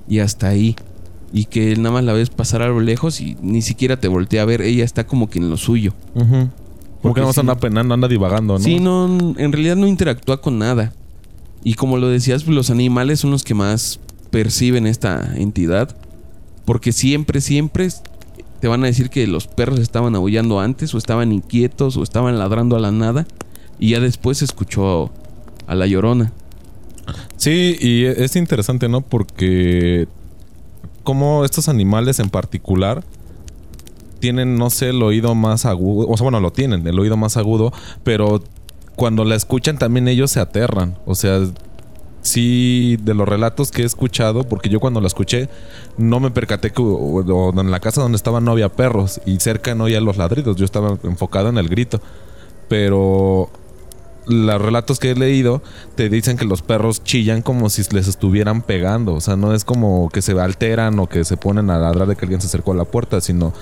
Y 0.08 0.18
hasta 0.18 0.48
ahí. 0.48 0.76
Y 1.32 1.46
que 1.46 1.74
nada 1.76 1.90
más 1.90 2.04
la 2.04 2.12
ves 2.12 2.30
pasar 2.30 2.62
a 2.62 2.68
lo 2.68 2.80
lejos 2.80 3.20
y 3.20 3.36
ni 3.40 3.62
siquiera 3.62 3.96
te 3.98 4.06
voltea 4.06 4.42
a 4.42 4.44
ver, 4.44 4.62
ella 4.62 4.84
está 4.84 5.04
como 5.04 5.28
que 5.28 5.40
en 5.40 5.50
lo 5.50 5.56
suyo. 5.56 5.92
Porque 6.14 7.14
que 7.14 7.20
nada 7.20 7.26
más 7.26 7.38
anda 7.38 7.56
penando, 7.56 7.94
anda 7.94 8.06
divagando, 8.06 8.54
¿no? 8.54 8.60
Sí, 8.60 8.78
no, 8.78 9.06
en 9.36 9.52
realidad 9.52 9.74
no 9.74 9.86
interactúa 9.86 10.40
con 10.40 10.58
nada. 10.58 10.92
Y 11.64 11.74
como 11.74 11.96
lo 11.96 12.08
decías, 12.08 12.46
los 12.46 12.70
animales 12.70 13.20
son 13.20 13.30
los 13.30 13.42
que 13.42 13.54
más 13.54 13.98
perciben 14.30 14.86
esta 14.86 15.34
entidad. 15.36 15.96
Porque 16.64 16.92
siempre, 16.92 17.40
siempre 17.40 17.88
te 18.60 18.68
van 18.68 18.84
a 18.84 18.86
decir 18.86 19.10
que 19.10 19.26
los 19.26 19.46
perros 19.46 19.80
estaban 19.80 20.14
aullando 20.14 20.60
antes, 20.60 20.94
o 20.94 20.98
estaban 20.98 21.32
inquietos, 21.32 21.96
o 21.96 22.02
estaban 22.02 22.38
ladrando 22.38 22.76
a 22.76 22.80
la 22.80 22.92
nada. 22.92 23.26
Y 23.78 23.90
ya 23.90 24.00
después 24.00 24.38
se 24.38 24.44
escuchó 24.44 25.10
a 25.66 25.74
la 25.74 25.86
llorona. 25.86 26.32
Sí, 27.36 27.76
y 27.80 28.04
es 28.04 28.36
interesante, 28.36 28.88
¿no? 28.88 29.00
Porque 29.00 30.06
como 31.02 31.44
estos 31.44 31.68
animales 31.68 32.18
en 32.18 32.30
particular 32.30 33.04
tienen, 34.20 34.56
no 34.56 34.70
sé, 34.70 34.88
el 34.88 35.02
oído 35.02 35.34
más 35.34 35.66
agudo, 35.66 36.08
o 36.08 36.16
sea, 36.16 36.24
bueno, 36.24 36.40
lo 36.40 36.50
tienen, 36.50 36.86
el 36.86 36.98
oído 36.98 37.16
más 37.18 37.36
agudo, 37.36 37.72
pero 38.04 38.42
cuando 38.96 39.24
la 39.24 39.34
escuchan 39.34 39.78
también 39.78 40.08
ellos 40.08 40.30
se 40.30 40.40
aterran, 40.40 40.96
o 41.06 41.14
sea, 41.14 41.40
sí, 42.22 42.96
de 43.02 43.14
los 43.14 43.28
relatos 43.28 43.70
que 43.70 43.82
he 43.82 43.84
escuchado, 43.84 44.44
porque 44.44 44.68
yo 44.68 44.80
cuando 44.80 45.00
la 45.00 45.06
escuché 45.06 45.48
no 45.98 46.20
me 46.20 46.30
percaté 46.30 46.70
que 46.70 46.82
en 46.82 47.70
la 47.70 47.80
casa 47.80 48.00
donde 48.00 48.16
estaba 48.16 48.40
no 48.40 48.52
había 48.52 48.70
perros 48.70 49.20
y 49.26 49.38
cerca 49.40 49.74
no 49.74 49.84
había 49.84 50.00
los 50.00 50.16
ladridos, 50.16 50.56
yo 50.56 50.64
estaba 50.64 50.98
enfocado 51.02 51.48
en 51.48 51.58
el 51.58 51.68
grito, 51.68 52.00
pero 52.68 53.50
los 54.26 54.60
relatos 54.60 54.98
que 54.98 55.10
he 55.10 55.14
leído 55.14 55.62
te 55.96 56.08
dicen 56.08 56.36
que 56.36 56.44
los 56.44 56.62
perros 56.62 57.02
chillan 57.04 57.42
como 57.42 57.68
si 57.68 57.82
les 57.92 58.08
estuvieran 58.08 58.62
pegando. 58.62 59.14
O 59.14 59.20
sea, 59.20 59.36
no 59.36 59.54
es 59.54 59.64
como 59.64 60.08
que 60.08 60.22
se 60.22 60.38
alteran 60.40 60.98
o 60.98 61.08
que 61.08 61.24
se 61.24 61.36
ponen 61.36 61.70
a 61.70 61.78
ladrar 61.78 62.08
de 62.08 62.16
que 62.16 62.24
alguien 62.24 62.40
se 62.40 62.46
acercó 62.46 62.72
a 62.72 62.76
la 62.76 62.84
puerta, 62.84 63.20
sino 63.20 63.52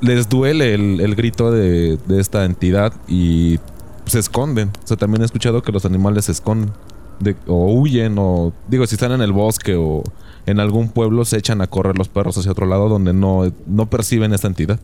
les 0.00 0.28
duele 0.28 0.74
el, 0.74 1.14
grito 1.14 1.50
de, 1.50 1.98
esta 2.10 2.44
entidad 2.44 2.92
y 3.08 3.58
se 4.06 4.18
esconden. 4.18 4.70
O 4.82 4.86
sea, 4.86 4.96
también 4.96 5.22
he 5.22 5.24
escuchado 5.24 5.62
que 5.62 5.72
los 5.72 5.84
animales 5.84 6.26
se 6.26 6.32
esconden. 6.32 6.72
o 7.46 7.72
huyen 7.72 8.16
o 8.18 8.52
digo 8.68 8.86
si 8.86 8.94
están 8.94 9.12
en 9.12 9.22
el 9.22 9.32
bosque 9.32 9.74
o 9.76 10.02
en 10.46 10.60
algún 10.60 10.88
pueblo 10.88 11.24
se 11.24 11.38
echan 11.38 11.60
a 11.60 11.66
correr 11.66 11.98
los 11.98 12.08
perros 12.08 12.38
hacia 12.38 12.52
otro 12.52 12.66
lado 12.66 12.88
donde 12.88 13.12
no, 13.12 13.52
no 13.66 13.90
perciben 13.90 14.32
esta 14.32 14.48
entidad. 14.48 14.78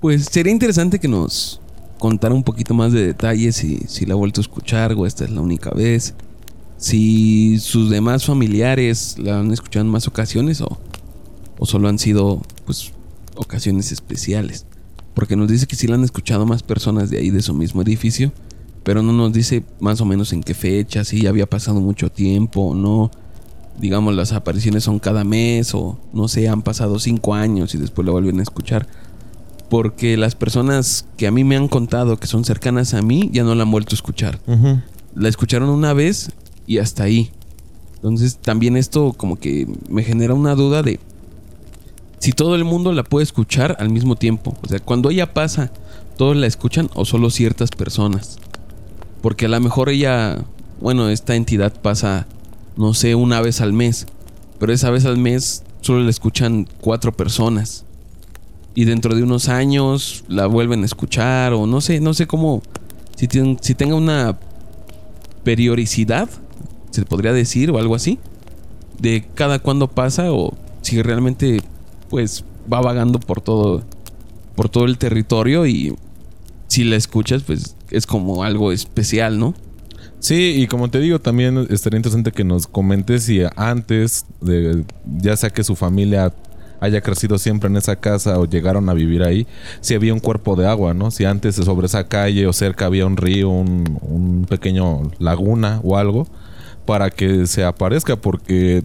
Pues 0.00 0.24
sería 0.24 0.52
interesante 0.52 0.98
que 0.98 1.08
nos 1.08 1.60
contar 1.98 2.32
un 2.32 2.42
poquito 2.42 2.72
más 2.72 2.92
de 2.92 3.06
detalles 3.06 3.56
si, 3.56 3.76
si 3.86 4.06
la 4.06 4.14
ha 4.14 4.16
vuelto 4.16 4.40
a 4.40 4.42
escuchar 4.42 4.94
o 4.94 5.06
esta 5.06 5.24
es 5.24 5.30
la 5.30 5.42
única 5.42 5.70
vez. 5.70 6.14
Si 6.78 7.58
sus 7.58 7.90
demás 7.90 8.24
familiares 8.24 9.16
la 9.18 9.38
han 9.38 9.50
escuchado 9.50 9.84
en 9.84 9.92
más 9.92 10.08
ocasiones 10.08 10.62
o, 10.62 10.78
o 11.58 11.66
solo 11.66 11.88
han 11.88 11.98
sido 11.98 12.40
pues 12.64 12.92
ocasiones 13.36 13.92
especiales. 13.92 14.64
Porque 15.14 15.36
nos 15.36 15.48
dice 15.48 15.66
que 15.66 15.76
sí 15.76 15.86
la 15.86 15.96
han 15.96 16.04
escuchado 16.04 16.46
más 16.46 16.62
personas 16.62 17.10
de 17.10 17.18
ahí 17.18 17.30
de 17.30 17.42
su 17.42 17.54
mismo 17.54 17.82
edificio, 17.82 18.32
pero 18.82 19.02
no 19.02 19.12
nos 19.12 19.32
dice 19.32 19.64
más 19.80 20.00
o 20.00 20.04
menos 20.04 20.32
en 20.32 20.42
qué 20.42 20.54
fecha, 20.54 21.04
si 21.04 21.22
ya 21.22 21.30
había 21.30 21.46
pasado 21.46 21.80
mucho 21.80 22.10
tiempo 22.10 22.60
o 22.62 22.74
no. 22.74 23.10
Digamos, 23.78 24.14
las 24.14 24.32
apariciones 24.32 24.84
son 24.84 24.98
cada 24.98 25.24
mes 25.24 25.74
o 25.74 25.98
no 26.12 26.28
sé, 26.28 26.48
han 26.48 26.62
pasado 26.62 26.98
cinco 26.98 27.34
años 27.34 27.74
y 27.74 27.78
después 27.78 28.04
la 28.04 28.12
vuelven 28.12 28.40
a 28.40 28.42
escuchar 28.42 28.86
porque 29.70 30.16
las 30.16 30.34
personas 30.34 31.06
que 31.16 31.28
a 31.28 31.30
mí 31.30 31.44
me 31.44 31.56
han 31.56 31.68
contado 31.68 32.18
que 32.18 32.26
son 32.26 32.44
cercanas 32.44 32.92
a 32.92 33.02
mí 33.02 33.30
ya 33.32 33.44
no 33.44 33.54
la 33.54 33.62
han 33.62 33.70
vuelto 33.70 33.94
a 33.94 33.96
escuchar. 33.96 34.40
La 35.14 35.28
escucharon 35.28 35.70
una 35.70 35.94
vez 35.94 36.32
y 36.66 36.78
hasta 36.78 37.04
ahí. 37.04 37.30
Entonces 37.94 38.36
también 38.36 38.76
esto 38.76 39.14
como 39.16 39.36
que 39.36 39.68
me 39.88 40.02
genera 40.02 40.34
una 40.34 40.56
duda 40.56 40.82
de 40.82 40.98
si 42.20 42.32
todo 42.32 42.54
el 42.54 42.64
mundo 42.64 42.92
la 42.92 43.02
puede 43.02 43.24
escuchar 43.24 43.76
al 43.80 43.90
mismo 43.90 44.14
tiempo. 44.14 44.56
O 44.62 44.68
sea, 44.68 44.78
cuando 44.78 45.10
ella 45.10 45.34
pasa, 45.34 45.72
todos 46.16 46.36
la 46.36 46.46
escuchan 46.46 46.88
o 46.94 47.04
solo 47.04 47.30
ciertas 47.30 47.70
personas. 47.70 48.38
Porque 49.22 49.46
a 49.46 49.48
lo 49.48 49.60
mejor 49.60 49.88
ella, 49.88 50.44
bueno, 50.80 51.08
esta 51.08 51.34
entidad 51.34 51.72
pasa, 51.80 52.26
no 52.76 52.94
sé, 52.94 53.14
una 53.14 53.40
vez 53.40 53.60
al 53.60 53.72
mes. 53.72 54.06
Pero 54.58 54.72
esa 54.72 54.90
vez 54.90 55.06
al 55.06 55.16
mes 55.16 55.64
solo 55.80 56.00
la 56.00 56.10
escuchan 56.10 56.68
cuatro 56.80 57.12
personas 57.12 57.84
y 58.74 58.84
dentro 58.84 59.14
de 59.14 59.22
unos 59.22 59.48
años 59.48 60.24
la 60.28 60.46
vuelven 60.46 60.82
a 60.82 60.86
escuchar 60.86 61.52
o 61.52 61.66
no 61.66 61.80
sé, 61.80 62.00
no 62.00 62.14
sé 62.14 62.26
cómo, 62.26 62.62
si, 63.16 63.28
si 63.60 63.74
tenga 63.74 63.94
una 63.94 64.38
periodicidad, 65.42 66.28
se 66.90 67.04
podría 67.04 67.32
decir 67.32 67.70
o 67.70 67.78
algo 67.78 67.94
así, 67.94 68.18
de 68.98 69.24
cada 69.34 69.58
cuándo 69.58 69.88
pasa 69.88 70.32
o 70.32 70.54
si 70.82 71.02
realmente 71.02 71.62
pues 72.10 72.44
va 72.70 72.80
vagando 72.80 73.18
por 73.18 73.40
todo, 73.40 73.82
por 74.54 74.68
todo 74.68 74.84
el 74.84 74.98
territorio 74.98 75.66
y 75.66 75.94
si 76.68 76.84
la 76.84 76.96
escuchas 76.96 77.42
pues 77.42 77.76
es 77.90 78.06
como 78.06 78.44
algo 78.44 78.72
especial, 78.72 79.38
¿no? 79.38 79.54
Sí, 80.18 80.56
y 80.58 80.66
como 80.66 80.90
te 80.90 81.00
digo, 81.00 81.18
también 81.18 81.66
estaría 81.70 81.96
interesante 81.96 82.30
que 82.30 82.44
nos 82.44 82.66
comentes 82.66 83.24
si 83.24 83.40
antes 83.56 84.26
de, 84.42 84.84
ya 85.18 85.34
sea 85.36 85.48
que 85.48 85.64
su 85.64 85.76
familia 85.76 86.34
haya 86.80 87.00
crecido 87.02 87.38
siempre 87.38 87.68
en 87.68 87.76
esa 87.76 87.96
casa 87.96 88.38
o 88.38 88.46
llegaron 88.46 88.88
a 88.88 88.94
vivir 88.94 89.22
ahí, 89.22 89.46
si 89.80 89.94
había 89.94 90.12
un 90.12 90.20
cuerpo 90.20 90.56
de 90.56 90.66
agua, 90.66 90.94
¿no? 90.94 91.10
Si 91.10 91.24
antes 91.24 91.56
sobre 91.56 91.86
esa 91.86 92.08
calle 92.08 92.46
o 92.46 92.52
cerca 92.52 92.86
había 92.86 93.06
un 93.06 93.16
río, 93.16 93.50
un, 93.50 94.46
pequeño 94.48 95.10
laguna 95.18 95.80
o 95.84 95.96
algo, 95.96 96.26
para 96.86 97.10
que 97.10 97.46
se 97.46 97.64
aparezca, 97.64 98.16
porque 98.16 98.82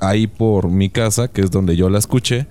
ahí 0.00 0.26
por 0.26 0.68
mi 0.68 0.90
casa, 0.90 1.28
que 1.28 1.40
es 1.40 1.50
donde 1.50 1.76
yo 1.76 1.88
la 1.88 1.98
escuché, 1.98 2.46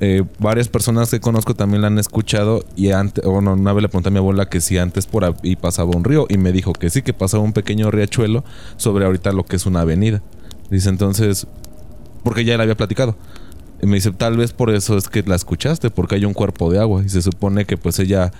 eh, 0.00 0.24
varias 0.38 0.68
personas 0.68 1.10
que 1.10 1.20
conozco 1.20 1.54
también 1.54 1.80
la 1.80 1.88
han 1.88 1.98
escuchado 1.98 2.64
y 2.76 2.90
antes, 2.90 3.24
bueno, 3.24 3.54
una 3.54 3.72
vez 3.72 3.82
le 3.82 3.88
pregunté 3.88 4.08
a 4.08 4.12
mi 4.12 4.18
abuela 4.18 4.48
que 4.48 4.60
si 4.60 4.76
antes 4.76 5.06
por 5.06 5.24
ahí 5.24 5.56
pasaba 5.56 5.90
un 5.96 6.04
río 6.04 6.26
y 6.28 6.36
me 6.36 6.52
dijo 6.52 6.72
que 6.74 6.90
sí, 6.90 7.02
que 7.02 7.14
pasaba 7.14 7.42
un 7.42 7.52
pequeño 7.52 7.90
riachuelo 7.90 8.44
sobre 8.76 9.06
ahorita 9.06 9.32
lo 9.32 9.44
que 9.44 9.56
es 9.56 9.64
una 9.64 9.80
avenida. 9.80 10.22
Dice 10.70 10.90
entonces, 10.90 11.46
porque 12.24 12.44
ya 12.44 12.56
le 12.56 12.64
había 12.64 12.76
platicado. 12.76 13.16
Y 13.82 13.86
me 13.86 13.96
dice, 13.96 14.10
tal 14.10 14.36
vez 14.36 14.52
por 14.52 14.70
eso 14.70 14.96
es 14.96 15.08
que 15.08 15.22
la 15.22 15.36
escuchaste, 15.36 15.90
porque 15.90 16.16
hay 16.16 16.24
un 16.24 16.34
cuerpo 16.34 16.70
de 16.70 16.78
agua. 16.78 17.02
Y 17.04 17.08
se 17.08 17.22
supone 17.22 17.64
que 17.64 17.76
pues 17.76 17.98
ella 17.98 18.32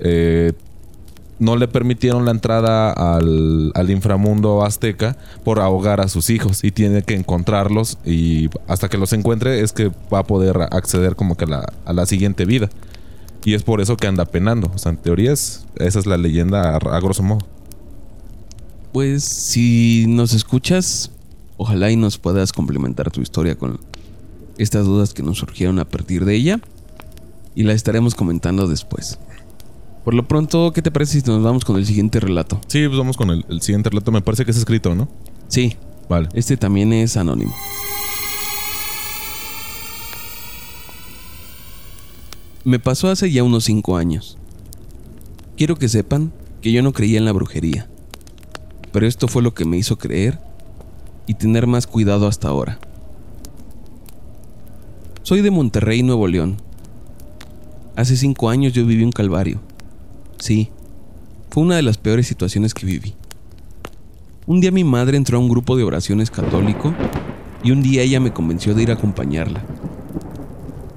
eh, 0.00 0.52
no 1.42 1.56
le 1.56 1.66
permitieron 1.66 2.24
la 2.24 2.30
entrada 2.30 2.92
al, 2.92 3.90
inframundo 3.90 4.64
azteca 4.64 5.16
por 5.44 5.58
ahogar 5.58 6.00
a 6.00 6.06
sus 6.06 6.30
hijos. 6.30 6.62
Y 6.62 6.70
tiene 6.70 7.02
que 7.02 7.14
encontrarlos 7.14 7.98
y 8.04 8.48
hasta 8.68 8.88
que 8.88 8.96
los 8.96 9.12
encuentre 9.12 9.60
es 9.60 9.72
que 9.72 9.90
va 10.12 10.20
a 10.20 10.24
poder 10.24 10.56
acceder 10.70 11.16
como 11.16 11.36
que 11.36 11.44
a 11.44 11.92
la, 11.92 12.06
siguiente 12.06 12.44
vida. 12.44 12.70
Y 13.44 13.54
es 13.54 13.64
por 13.64 13.80
eso 13.80 13.96
que 13.96 14.06
anda 14.06 14.24
penando. 14.24 14.70
O 14.72 14.78
sea, 14.78 14.90
en 14.92 14.98
teoría 14.98 15.32
esa 15.32 15.64
es 15.78 16.06
la 16.06 16.16
leyenda 16.16 16.76
a 16.76 17.00
grosso 17.00 17.24
modo. 17.24 17.40
Pues 18.92 19.24
si 19.24 20.04
nos 20.06 20.34
escuchas, 20.34 21.10
ojalá 21.56 21.90
y 21.90 21.96
nos 21.96 22.18
puedas 22.18 22.52
complementar 22.52 23.10
tu 23.10 23.20
historia 23.20 23.56
con 23.56 23.80
estas 24.58 24.86
dudas 24.86 25.12
que 25.12 25.24
nos 25.24 25.38
surgieron 25.38 25.80
a 25.80 25.86
partir 25.86 26.24
de 26.24 26.36
ella 26.36 26.60
y 27.56 27.64
la 27.64 27.72
estaremos 27.72 28.14
comentando 28.14 28.68
después. 28.68 29.18
Por 30.04 30.14
lo 30.14 30.26
pronto, 30.26 30.72
¿qué 30.72 30.82
te 30.82 30.90
parece 30.90 31.20
si 31.20 31.30
nos 31.30 31.42
vamos 31.42 31.64
con 31.64 31.76
el 31.76 31.86
siguiente 31.86 32.18
relato? 32.18 32.60
Sí, 32.66 32.86
pues 32.86 32.98
vamos 32.98 33.16
con 33.16 33.30
el, 33.30 33.44
el 33.48 33.62
siguiente 33.62 33.90
relato. 33.90 34.10
Me 34.10 34.20
parece 34.20 34.44
que 34.44 34.50
es 34.50 34.56
escrito, 34.56 34.94
¿no? 34.94 35.08
Sí. 35.48 35.76
Vale. 36.08 36.28
Este 36.34 36.56
también 36.56 36.92
es 36.92 37.16
anónimo. 37.16 37.54
Me 42.64 42.78
pasó 42.78 43.10
hace 43.10 43.30
ya 43.30 43.42
unos 43.42 43.64
5 43.64 43.96
años. 43.96 44.38
Quiero 45.56 45.76
que 45.76 45.88
sepan 45.88 46.32
que 46.60 46.70
yo 46.70 46.82
no 46.82 46.92
creía 46.92 47.18
en 47.18 47.24
la 47.24 47.32
brujería, 47.32 47.88
pero 48.92 49.06
esto 49.06 49.26
fue 49.26 49.42
lo 49.42 49.52
que 49.52 49.64
me 49.64 49.76
hizo 49.76 49.98
creer 49.98 50.38
y 51.26 51.34
tener 51.34 51.66
más 51.66 51.86
cuidado 51.86 52.26
hasta 52.28 52.48
ahora. 52.48 52.78
Soy 55.22 55.40
de 55.40 55.50
Monterrey, 55.50 56.02
Nuevo 56.02 56.28
León. 56.28 56.56
Hace 57.96 58.16
cinco 58.16 58.48
años 58.48 58.72
yo 58.72 58.86
viví 58.86 59.02
un 59.02 59.12
calvario. 59.12 59.60
Sí, 60.42 60.70
fue 61.50 61.62
una 61.62 61.76
de 61.76 61.82
las 61.82 61.98
peores 61.98 62.26
situaciones 62.26 62.74
que 62.74 62.84
viví. 62.84 63.14
Un 64.44 64.60
día 64.60 64.72
mi 64.72 64.82
madre 64.82 65.16
entró 65.16 65.38
a 65.38 65.40
un 65.40 65.48
grupo 65.48 65.76
de 65.76 65.84
oraciones 65.84 66.32
católico 66.32 66.92
y 67.62 67.70
un 67.70 67.80
día 67.80 68.02
ella 68.02 68.18
me 68.18 68.32
convenció 68.32 68.74
de 68.74 68.82
ir 68.82 68.90
a 68.90 68.94
acompañarla. 68.94 69.64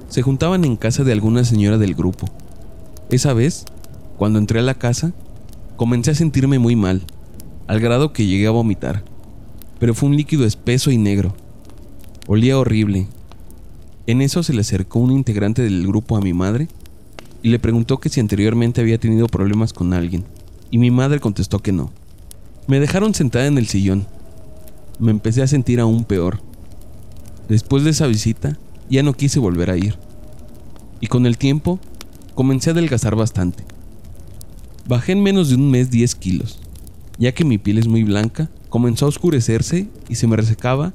Se 0.08 0.20
juntaban 0.22 0.64
en 0.64 0.74
casa 0.74 1.04
de 1.04 1.12
alguna 1.12 1.44
señora 1.44 1.78
del 1.78 1.94
grupo. 1.94 2.26
Esa 3.08 3.34
vez, 3.34 3.66
cuando 4.16 4.40
entré 4.40 4.58
a 4.58 4.62
la 4.62 4.74
casa, 4.74 5.12
comencé 5.76 6.10
a 6.10 6.16
sentirme 6.16 6.58
muy 6.58 6.74
mal, 6.74 7.02
al 7.68 7.78
grado 7.78 8.12
que 8.12 8.26
llegué 8.26 8.48
a 8.48 8.50
vomitar. 8.50 9.04
Pero 9.78 9.94
fue 9.94 10.08
un 10.08 10.16
líquido 10.16 10.44
espeso 10.44 10.90
y 10.90 10.98
negro. 10.98 11.36
Olía 12.26 12.58
horrible 12.58 13.06
en 14.06 14.22
eso 14.22 14.44
se 14.44 14.52
le 14.52 14.60
acercó 14.60 15.00
un 15.00 15.10
integrante 15.10 15.62
del 15.62 15.84
grupo 15.84 16.16
a 16.16 16.20
mi 16.20 16.32
madre 16.32 16.68
y 17.46 17.48
le 17.48 17.60
preguntó 17.60 18.00
que 18.00 18.08
si 18.08 18.18
anteriormente 18.18 18.80
había 18.80 18.98
tenido 18.98 19.28
problemas 19.28 19.72
con 19.72 19.92
alguien, 19.92 20.24
y 20.72 20.78
mi 20.78 20.90
madre 20.90 21.20
contestó 21.20 21.60
que 21.60 21.70
no. 21.70 21.92
Me 22.66 22.80
dejaron 22.80 23.14
sentada 23.14 23.46
en 23.46 23.56
el 23.56 23.68
sillón. 23.68 24.04
Me 24.98 25.12
empecé 25.12 25.42
a 25.42 25.46
sentir 25.46 25.78
aún 25.78 26.02
peor. 26.02 26.40
Después 27.48 27.84
de 27.84 27.90
esa 27.90 28.08
visita, 28.08 28.58
ya 28.90 29.04
no 29.04 29.12
quise 29.12 29.38
volver 29.38 29.70
a 29.70 29.76
ir. 29.76 29.94
Y 31.00 31.06
con 31.06 31.24
el 31.24 31.38
tiempo, 31.38 31.78
comencé 32.34 32.70
a 32.70 32.72
adelgazar 32.72 33.14
bastante. 33.14 33.62
Bajé 34.88 35.12
en 35.12 35.22
menos 35.22 35.48
de 35.48 35.54
un 35.54 35.70
mes 35.70 35.88
10 35.88 36.16
kilos. 36.16 36.58
ya 37.16 37.30
que 37.30 37.44
mi 37.44 37.58
piel 37.58 37.78
es 37.78 37.86
muy 37.86 38.02
blanca, 38.02 38.50
comenzó 38.70 39.06
a 39.06 39.10
oscurecerse 39.10 39.86
y 40.08 40.16
se 40.16 40.26
me 40.26 40.34
resecaba 40.34 40.94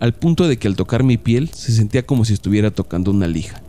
al 0.00 0.14
punto 0.14 0.48
de 0.48 0.56
que 0.56 0.66
al 0.66 0.74
tocar 0.74 1.04
mi 1.04 1.16
piel 1.16 1.50
se 1.50 1.70
sentía 1.70 2.04
como 2.04 2.24
si 2.24 2.32
estuviera 2.32 2.72
tocando 2.72 3.12
una 3.12 3.28
lija. 3.28 3.62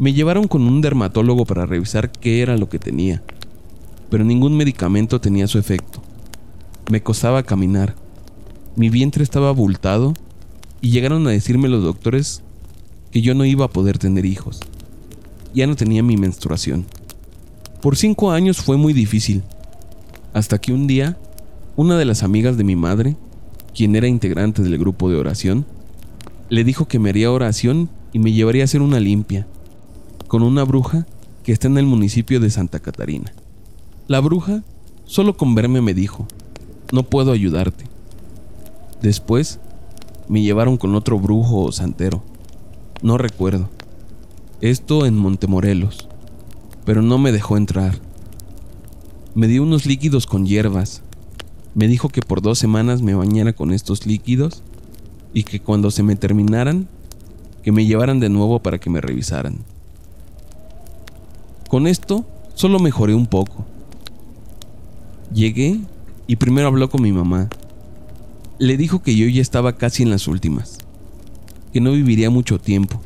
Me 0.00 0.14
llevaron 0.14 0.48
con 0.48 0.62
un 0.62 0.80
dermatólogo 0.80 1.44
para 1.44 1.66
revisar 1.66 2.10
qué 2.10 2.40
era 2.40 2.56
lo 2.56 2.70
que 2.70 2.78
tenía, 2.78 3.22
pero 4.08 4.24
ningún 4.24 4.56
medicamento 4.56 5.20
tenía 5.20 5.46
su 5.46 5.58
efecto. 5.58 6.00
Me 6.90 7.02
costaba 7.02 7.42
caminar, 7.42 7.94
mi 8.76 8.88
vientre 8.88 9.22
estaba 9.22 9.50
abultado 9.50 10.14
y 10.80 10.88
llegaron 10.90 11.26
a 11.26 11.32
decirme 11.32 11.68
los 11.68 11.84
doctores 11.84 12.42
que 13.10 13.20
yo 13.20 13.34
no 13.34 13.44
iba 13.44 13.66
a 13.66 13.70
poder 13.70 13.98
tener 13.98 14.24
hijos. 14.24 14.60
Ya 15.52 15.66
no 15.66 15.76
tenía 15.76 16.02
mi 16.02 16.16
menstruación. 16.16 16.86
Por 17.82 17.98
cinco 17.98 18.30
años 18.30 18.56
fue 18.56 18.78
muy 18.78 18.94
difícil, 18.94 19.42
hasta 20.32 20.56
que 20.56 20.72
un 20.72 20.86
día 20.86 21.18
una 21.76 21.98
de 21.98 22.06
las 22.06 22.22
amigas 22.22 22.56
de 22.56 22.64
mi 22.64 22.74
madre 22.74 23.16
quien 23.74 23.94
era 23.94 24.08
integrante 24.08 24.62
del 24.62 24.78
grupo 24.78 25.10
de 25.10 25.16
oración, 25.16 25.66
le 26.48 26.64
dijo 26.64 26.88
que 26.88 26.98
me 26.98 27.10
haría 27.10 27.30
oración 27.30 27.90
y 28.14 28.18
me 28.18 28.32
llevaría 28.32 28.62
a 28.62 28.64
hacer 28.64 28.80
una 28.80 28.98
limpia 28.98 29.46
con 30.30 30.44
una 30.44 30.62
bruja 30.62 31.08
que 31.42 31.50
está 31.50 31.66
en 31.66 31.76
el 31.76 31.86
municipio 31.86 32.38
de 32.38 32.50
Santa 32.50 32.78
Catarina. 32.78 33.32
La 34.06 34.20
bruja, 34.20 34.62
solo 35.04 35.36
con 35.36 35.56
verme 35.56 35.80
me 35.80 35.92
dijo, 35.92 36.28
no 36.92 37.02
puedo 37.02 37.32
ayudarte. 37.32 37.86
Después, 39.02 39.58
me 40.28 40.40
llevaron 40.40 40.76
con 40.76 40.94
otro 40.94 41.18
brujo 41.18 41.62
o 41.64 41.72
santero. 41.72 42.22
No 43.02 43.18
recuerdo. 43.18 43.70
Esto 44.60 45.04
en 45.04 45.18
Montemorelos. 45.18 46.06
Pero 46.84 47.02
no 47.02 47.18
me 47.18 47.32
dejó 47.32 47.56
entrar. 47.56 47.98
Me 49.34 49.48
dio 49.48 49.64
unos 49.64 49.84
líquidos 49.84 50.28
con 50.28 50.46
hierbas, 50.46 51.02
me 51.74 51.88
dijo 51.88 52.08
que 52.08 52.22
por 52.22 52.40
dos 52.40 52.60
semanas 52.60 53.02
me 53.02 53.14
bañara 53.14 53.52
con 53.52 53.72
estos 53.72 54.06
líquidos 54.06 54.62
y 55.34 55.42
que 55.42 55.58
cuando 55.58 55.90
se 55.90 56.04
me 56.04 56.14
terminaran, 56.14 56.86
que 57.64 57.72
me 57.72 57.84
llevaran 57.84 58.20
de 58.20 58.28
nuevo 58.28 58.60
para 58.60 58.78
que 58.78 58.90
me 58.90 59.00
revisaran. 59.00 59.64
Con 61.70 61.86
esto 61.86 62.24
solo 62.54 62.80
mejoré 62.80 63.14
un 63.14 63.28
poco. 63.28 63.64
Llegué 65.32 65.78
y 66.26 66.34
primero 66.34 66.66
habló 66.66 66.90
con 66.90 67.00
mi 67.00 67.12
mamá. 67.12 67.48
Le 68.58 68.76
dijo 68.76 69.04
que 69.04 69.14
yo 69.14 69.28
ya 69.28 69.40
estaba 69.40 69.76
casi 69.76 70.02
en 70.02 70.10
las 70.10 70.26
últimas, 70.26 70.78
que 71.72 71.80
no 71.80 71.92
viviría 71.92 72.28
mucho 72.28 72.58
tiempo, 72.58 73.00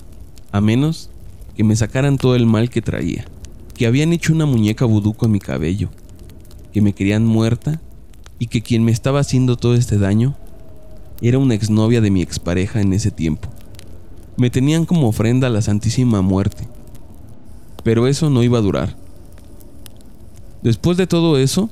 a 0.50 0.62
menos 0.62 1.10
que 1.54 1.62
me 1.62 1.76
sacaran 1.76 2.16
todo 2.16 2.36
el 2.36 2.46
mal 2.46 2.70
que 2.70 2.80
traía, 2.80 3.26
que 3.74 3.86
habían 3.86 4.14
hecho 4.14 4.32
una 4.32 4.46
muñeca 4.46 4.86
vudú 4.86 5.12
con 5.12 5.30
mi 5.30 5.40
cabello, 5.40 5.90
que 6.72 6.80
me 6.80 6.94
querían 6.94 7.26
muerta 7.26 7.82
y 8.38 8.46
que 8.46 8.62
quien 8.62 8.82
me 8.82 8.92
estaba 8.92 9.20
haciendo 9.20 9.56
todo 9.56 9.74
este 9.74 9.98
daño 9.98 10.36
era 11.20 11.36
una 11.36 11.54
exnovia 11.54 12.00
de 12.00 12.10
mi 12.10 12.22
expareja 12.22 12.80
en 12.80 12.94
ese 12.94 13.10
tiempo. 13.10 13.50
Me 14.38 14.48
tenían 14.48 14.86
como 14.86 15.08
ofrenda 15.08 15.48
a 15.48 15.50
la 15.50 15.60
Santísima 15.60 16.22
Muerte, 16.22 16.66
pero 17.84 18.08
eso 18.08 18.30
no 18.30 18.42
iba 18.42 18.58
a 18.58 18.62
durar. 18.62 18.96
Después 20.62 20.96
de 20.96 21.06
todo 21.06 21.38
eso, 21.38 21.70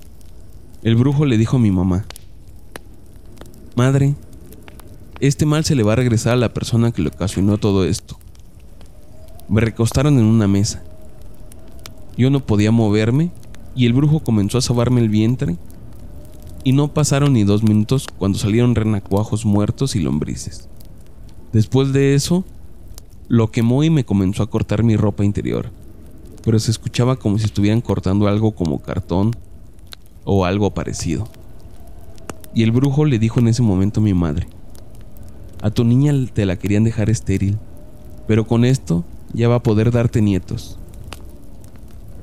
el 0.82 0.94
brujo 0.94 1.24
le 1.24 1.38
dijo 1.38 1.56
a 1.56 1.60
mi 1.60 1.70
mamá, 1.70 2.04
Madre, 3.74 4.14
este 5.18 5.46
mal 5.46 5.64
se 5.64 5.74
le 5.74 5.82
va 5.82 5.94
a 5.94 5.96
regresar 5.96 6.34
a 6.34 6.36
la 6.36 6.52
persona 6.52 6.92
que 6.92 7.00
le 7.00 7.08
ocasionó 7.08 7.56
todo 7.56 7.84
esto. 7.84 8.18
Me 9.48 9.62
recostaron 9.62 10.18
en 10.18 10.26
una 10.26 10.46
mesa. 10.46 10.82
Yo 12.18 12.28
no 12.28 12.40
podía 12.40 12.70
moverme 12.70 13.32
y 13.74 13.86
el 13.86 13.94
brujo 13.94 14.20
comenzó 14.20 14.58
a 14.58 14.62
sobarme 14.62 15.00
el 15.00 15.08
vientre 15.08 15.56
y 16.64 16.72
no 16.72 16.92
pasaron 16.92 17.32
ni 17.32 17.44
dos 17.44 17.62
minutos 17.62 18.06
cuando 18.18 18.38
salieron 18.38 18.74
renacuajos 18.74 19.46
muertos 19.46 19.96
y 19.96 20.00
lombrices. 20.00 20.68
Después 21.52 21.92
de 21.92 22.14
eso, 22.14 22.44
lo 23.28 23.50
quemó 23.50 23.84
y 23.84 23.90
me 23.90 24.04
comenzó 24.04 24.42
a 24.42 24.50
cortar 24.50 24.82
mi 24.82 24.96
ropa 24.96 25.24
interior, 25.24 25.70
pero 26.42 26.58
se 26.58 26.70
escuchaba 26.70 27.16
como 27.16 27.38
si 27.38 27.44
estuvieran 27.44 27.80
cortando 27.80 28.26
algo 28.28 28.52
como 28.52 28.80
cartón 28.80 29.32
o 30.24 30.44
algo 30.44 30.72
parecido. 30.72 31.28
Y 32.54 32.62
el 32.62 32.72
brujo 32.72 33.04
le 33.04 33.18
dijo 33.18 33.40
en 33.40 33.48
ese 33.48 33.62
momento 33.62 34.00
a 34.00 34.02
mi 34.02 34.14
madre, 34.14 34.46
a 35.62 35.70
tu 35.70 35.84
niña 35.84 36.12
te 36.32 36.44
la 36.44 36.56
querían 36.56 36.84
dejar 36.84 37.08
estéril, 37.08 37.58
pero 38.26 38.46
con 38.46 38.64
esto 38.64 39.04
ya 39.32 39.48
va 39.48 39.56
a 39.56 39.62
poder 39.62 39.90
darte 39.90 40.20
nietos. 40.20 40.78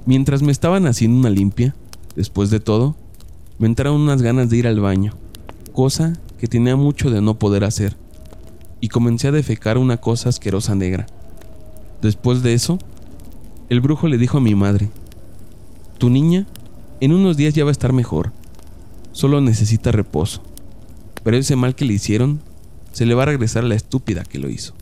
Mientras 0.06 0.42
me 0.42 0.52
estaban 0.52 0.88
haciendo 0.88 1.20
una 1.20 1.30
limpia, 1.30 1.76
después 2.16 2.50
de 2.50 2.60
todo, 2.60 2.96
me 3.58 3.68
entraron 3.68 4.02
unas 4.02 4.22
ganas 4.22 4.50
de 4.50 4.58
ir 4.58 4.68
al 4.68 4.80
baño, 4.80 5.14
cosa 5.74 6.14
que 6.38 6.48
tenía 6.48 6.76
mucho 6.76 7.10
de 7.10 7.22
no 7.22 7.40
poder 7.40 7.64
hacer, 7.64 7.96
y 8.82 8.90
comencé 8.90 9.28
a 9.28 9.32
defecar 9.32 9.78
una 9.78 9.98
cosa 9.98 10.30
asquerosa 10.30 10.76
negra. 10.76 11.08
Después 12.02 12.44
de 12.44 12.54
eso, 12.54 12.80
el 13.70 13.82
brujo 13.82 14.08
le 14.08 14.18
dijo 14.18 14.38
a 14.38 14.42
mi 14.42 14.56
madre, 14.56 14.90
tu 15.98 16.10
niña 16.10 16.48
en 17.02 17.14
unos 17.14 17.38
días 17.38 17.54
ya 17.54 17.64
va 17.64 17.70
a 17.70 17.72
estar 17.72 17.94
mejor, 17.94 18.32
solo 19.12 19.42
necesita 19.42 19.92
reposo, 19.92 20.42
pero 21.24 21.38
ese 21.38 21.56
mal 21.56 21.76
que 21.76 21.86
le 21.86 21.94
hicieron 21.94 22.42
se 22.92 23.06
le 23.06 23.14
va 23.16 23.24
a 23.24 23.28
regresar 23.28 23.64
a 23.64 23.68
la 23.68 23.76
estúpida 23.76 24.24
que 24.24 24.40
lo 24.40 24.50
hizo. 24.50 24.74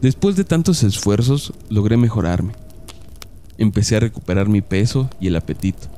Después 0.00 0.36
de 0.36 0.44
tantos 0.44 0.82
esfuerzos 0.82 1.52
logré 1.70 1.96
mejorarme. 1.96 2.52
Empecé 3.56 3.96
a 3.96 4.00
recuperar 4.00 4.48
mi 4.48 4.60
peso 4.60 5.08
y 5.20 5.28
el 5.28 5.36
apetito 5.36 5.88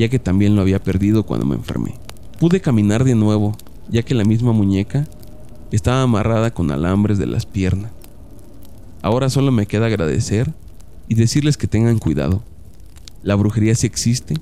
ya 0.00 0.08
que 0.08 0.18
también 0.18 0.56
lo 0.56 0.62
había 0.62 0.82
perdido 0.82 1.24
cuando 1.24 1.46
me 1.46 1.56
enfermé. 1.56 1.94
Pude 2.38 2.60
caminar 2.60 3.04
de 3.04 3.14
nuevo, 3.14 3.56
ya 3.90 4.02
que 4.02 4.14
la 4.14 4.24
misma 4.24 4.52
muñeca 4.52 5.06
estaba 5.72 6.02
amarrada 6.02 6.52
con 6.52 6.70
alambres 6.70 7.18
de 7.18 7.26
las 7.26 7.46
piernas. 7.46 7.92
Ahora 9.02 9.30
solo 9.30 9.50
me 9.52 9.66
queda 9.66 9.86
agradecer 9.86 10.52
y 11.08 11.14
decirles 11.14 11.56
que 11.56 11.66
tengan 11.66 11.98
cuidado. 11.98 12.42
La 13.22 13.34
brujería 13.34 13.74
sí 13.74 13.86
existe 13.86 14.34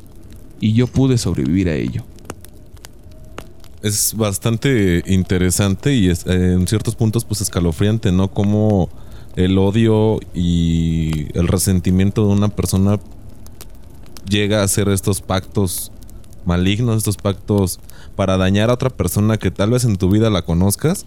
y 0.60 0.72
yo 0.72 0.86
pude 0.86 1.18
sobrevivir 1.18 1.68
a 1.68 1.74
ello. 1.74 2.04
Es 3.82 4.14
bastante 4.16 5.02
interesante 5.06 5.94
y 5.94 6.10
es, 6.10 6.26
en 6.26 6.66
ciertos 6.66 6.96
puntos 6.96 7.24
pues 7.24 7.40
escalofriante, 7.40 8.10
¿no? 8.10 8.28
Como 8.28 8.88
el 9.36 9.56
odio 9.56 10.18
y 10.34 11.28
el 11.38 11.46
resentimiento 11.46 12.26
de 12.26 12.32
una 12.32 12.48
persona 12.48 12.98
llega 14.28 14.60
a 14.60 14.64
hacer 14.64 14.88
estos 14.88 15.20
pactos 15.20 15.92
malignos, 16.44 16.96
estos 16.96 17.16
pactos 17.16 17.78
para 18.16 18.36
dañar 18.36 18.70
a 18.70 18.74
otra 18.74 18.90
persona 18.90 19.36
que 19.36 19.52
tal 19.52 19.70
vez 19.70 19.84
en 19.84 19.96
tu 19.96 20.10
vida 20.10 20.28
la 20.28 20.42
conozcas, 20.42 21.06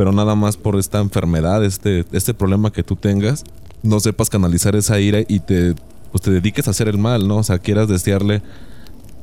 pero 0.00 0.12
nada 0.12 0.34
más 0.34 0.56
por 0.56 0.78
esta 0.78 0.98
enfermedad, 0.98 1.62
este, 1.62 2.06
este 2.12 2.32
problema 2.32 2.72
que 2.72 2.82
tú 2.82 2.96
tengas, 2.96 3.44
no 3.82 4.00
sepas 4.00 4.30
canalizar 4.30 4.74
esa 4.74 4.98
ira 4.98 5.18
y 5.28 5.40
te, 5.40 5.74
pues 6.10 6.22
te 6.22 6.30
dediques 6.30 6.66
a 6.66 6.70
hacer 6.70 6.88
el 6.88 6.96
mal, 6.96 7.28
¿no? 7.28 7.36
O 7.36 7.42
sea, 7.42 7.58
quieras 7.58 7.86
desearle 7.86 8.40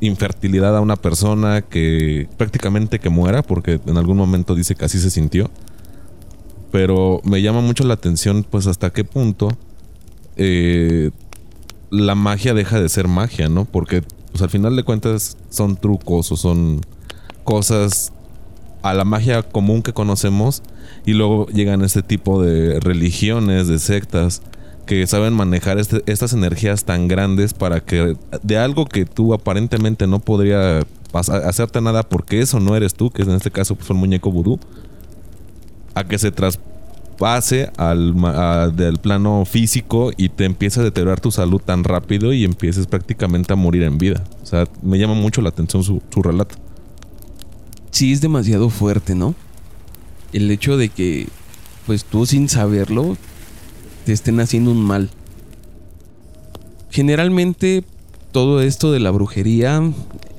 infertilidad 0.01 0.77
a 0.77 0.81
una 0.81 0.95
persona 0.95 1.63
que 1.63 2.29
prácticamente 2.37 2.99
que 2.99 3.09
muera, 3.09 3.41
porque 3.41 3.81
en 3.87 3.97
algún 3.97 4.17
momento 4.17 4.53
dice 4.53 4.75
que 4.75 4.85
así 4.85 4.99
se 4.99 5.09
sintió. 5.09 5.49
Pero 6.71 7.21
me 7.23 7.41
llama 7.41 7.61
mucho 7.61 7.83
la 7.83 7.95
atención, 7.95 8.45
pues 8.47 8.67
hasta 8.67 8.91
qué 8.91 9.03
punto 9.03 9.49
eh, 10.35 11.09
la 11.89 12.13
magia 12.13 12.53
deja 12.53 12.79
de 12.79 12.89
ser 12.89 13.07
magia, 13.07 13.49
¿no? 13.49 13.65
Porque 13.65 14.03
pues 14.29 14.43
al 14.43 14.51
final 14.51 14.75
de 14.75 14.83
cuentas 14.83 15.37
son 15.49 15.75
trucos 15.75 16.31
o 16.31 16.37
son 16.37 16.81
cosas 17.43 18.13
a 18.89 18.93
la 18.93 19.06
magia 19.06 19.43
común 19.43 19.82
que 19.82 19.93
conocemos 19.93 20.63
y 21.06 21.13
luego 21.13 21.47
llegan 21.47 21.84
este 21.84 22.02
tipo 22.02 22.41
de 22.41 22.80
religiones, 22.80 23.67
de 23.67 23.80
sectas 23.80 24.41
que 24.86 25.06
saben 25.06 25.34
manejar 25.34 25.78
este, 25.78 26.02
estas 26.06 26.34
energías 26.34 26.86
tan 26.86 27.08
grandes 27.08 27.54
para 27.54 27.82
que 27.82 28.15
de 28.41 28.58
algo 28.58 28.86
que 28.86 29.06
tú 29.06 29.34
aparentemente 29.34 30.08
no 30.08 30.19
podría 30.19 30.86
hacerte 31.13 31.82
nada 31.82 32.04
porque 32.04 32.39
eso 32.39 32.60
no 32.60 32.76
eres 32.76 32.95
tú, 32.95 33.12
que 33.12 33.23
en 33.23 33.32
este 33.32 33.52
caso 33.52 33.76
pues, 33.76 33.88
fue 33.88 33.95
el 33.95 34.00
muñeco 34.00 34.32
vudú, 34.32 34.60
a 35.93 36.06
que 36.06 36.17
se 36.17 36.32
tras 36.32 36.60
pase 37.17 37.71
al 37.78 38.13
del 38.76 39.00
plano 39.00 39.43
físico 39.45 40.12
y 40.15 40.30
te 40.30 40.45
empieza 40.45 40.82
a 40.82 40.84
deteriorar 40.84 41.19
tu 41.19 41.32
salud 41.32 41.60
tan 41.60 41.84
rápido 41.84 42.32
y 42.32 42.43
empieces 42.43 42.86
prácticamente 42.86 43.54
a 43.54 43.56
morir 43.56 43.84
en 43.84 43.97
vida. 43.97 44.23
O 44.43 44.45
sea, 44.45 44.67
me 44.84 45.00
llama 45.00 45.15
mucho 45.15 45.41
la 45.41 45.50
atención 45.50 45.84
su 45.84 46.02
relato. 46.21 46.56
Sí, 47.91 48.12
es 48.12 48.21
demasiado 48.21 48.69
fuerte, 48.69 49.15
¿no? 49.15 49.36
El 50.34 50.52
hecho 50.52 50.78
de 50.78 50.89
que, 50.89 51.28
pues 51.86 52.04
tú 52.04 52.26
sin 52.26 52.50
saberlo, 52.50 53.17
te 54.06 54.13
estén 54.13 54.39
haciendo 54.39 54.71
un 54.71 54.82
mal. 54.82 55.10
Generalmente 56.89 57.84
todo 58.32 58.62
esto 58.62 58.91
de 58.91 59.00
la 59.00 59.12
brujería 59.12 59.82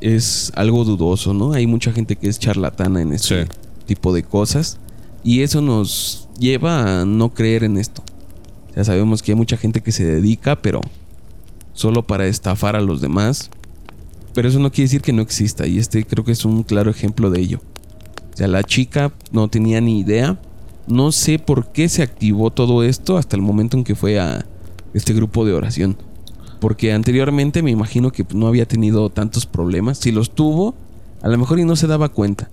es 0.01 0.53
algo 0.55 0.85
dudoso, 0.85 1.35
¿no? 1.35 1.53
Hay 1.53 1.67
mucha 1.67 1.93
gente 1.93 2.17
que 2.17 2.29
es 2.29 2.39
charlatana 2.39 3.03
en 3.03 3.13
este 3.13 3.49
tipo 3.87 4.13
de 4.13 4.23
cosas. 4.23 4.79
Y 5.25 5.43
eso 5.43 5.61
nos 5.61 6.29
lleva 6.39 7.01
a 7.01 7.05
no 7.05 7.35
creer 7.35 7.65
en 7.65 7.77
esto. 7.77 8.03
Ya 8.77 8.85
sabemos 8.85 9.23
que 9.23 9.33
hay 9.33 9.37
mucha 9.37 9.57
gente 9.57 9.81
que 9.81 9.93
se 9.93 10.05
dedica, 10.05 10.63
pero 10.63 10.81
solo 11.73 12.07
para 12.07 12.27
estafar 12.27 12.77
a 12.77 12.81
los 12.81 13.01
demás 13.01 13.51
Pero 14.39 14.51
eso 14.51 14.61
no 14.61 14.71
quiere 14.71 14.85
decir 14.85 15.01
que 15.01 15.13
no 15.13 15.21
exista 15.21 15.67
y 15.67 15.79
este 15.79 16.05
creo 16.05 16.25
que 16.25 16.31
es 16.31 16.45
un 16.45 16.63
claro 16.63 16.93
ejemplo 16.93 17.29
de 17.29 17.41
ello. 17.41 17.61
O 18.33 18.37
sea, 18.37 18.47
la 18.47 18.63
chica 18.63 19.11
no 19.33 19.49
tenía 19.49 19.81
ni 19.81 19.99
idea. 19.99 20.41
No 20.87 21.11
sé 21.11 21.41
por 21.41 21.73
qué 21.73 21.89
se 21.89 22.05
activó 22.05 22.53
todo 22.53 22.85
esto 22.85 23.17
hasta 23.17 23.35
el 23.35 23.43
momento 23.43 23.77
en 23.77 23.83
que 23.83 23.97
fue 23.97 24.21
a 24.21 24.47
este 24.95 25.13
grupo 25.13 25.45
de 25.45 25.55
oración. 25.55 25.97
Porque 26.61 26.93
anteriormente 26.93 27.65
me 27.65 27.73
imagino 27.73 28.13
que 28.13 28.25
no 28.33 28.47
había 28.47 28.65
tenido 28.65 29.11
tantos 29.11 29.45
problemas. 29.45 29.99
Si 29.99 30.13
los 30.13 30.31
tuvo, 30.31 30.77
a 31.21 31.27
lo 31.27 31.37
mejor 31.37 31.59
y 31.59 31.65
no 31.65 31.75
se 31.75 31.89
daba 31.89 32.09
cuenta. 32.09 32.49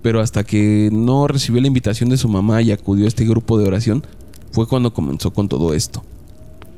Pero 0.00 0.22
hasta 0.22 0.44
que 0.44 0.88
no 0.90 1.28
recibió 1.28 1.60
la 1.60 1.66
invitación 1.66 2.08
de 2.08 2.16
su 2.16 2.30
mamá 2.30 2.62
y 2.62 2.72
acudió 2.72 3.04
a 3.04 3.08
este 3.08 3.26
grupo 3.26 3.58
de 3.58 3.68
oración, 3.68 4.02
fue 4.50 4.66
cuando 4.66 4.94
comenzó 4.94 5.30
con 5.34 5.46
todo 5.46 5.74
esto. 5.74 6.02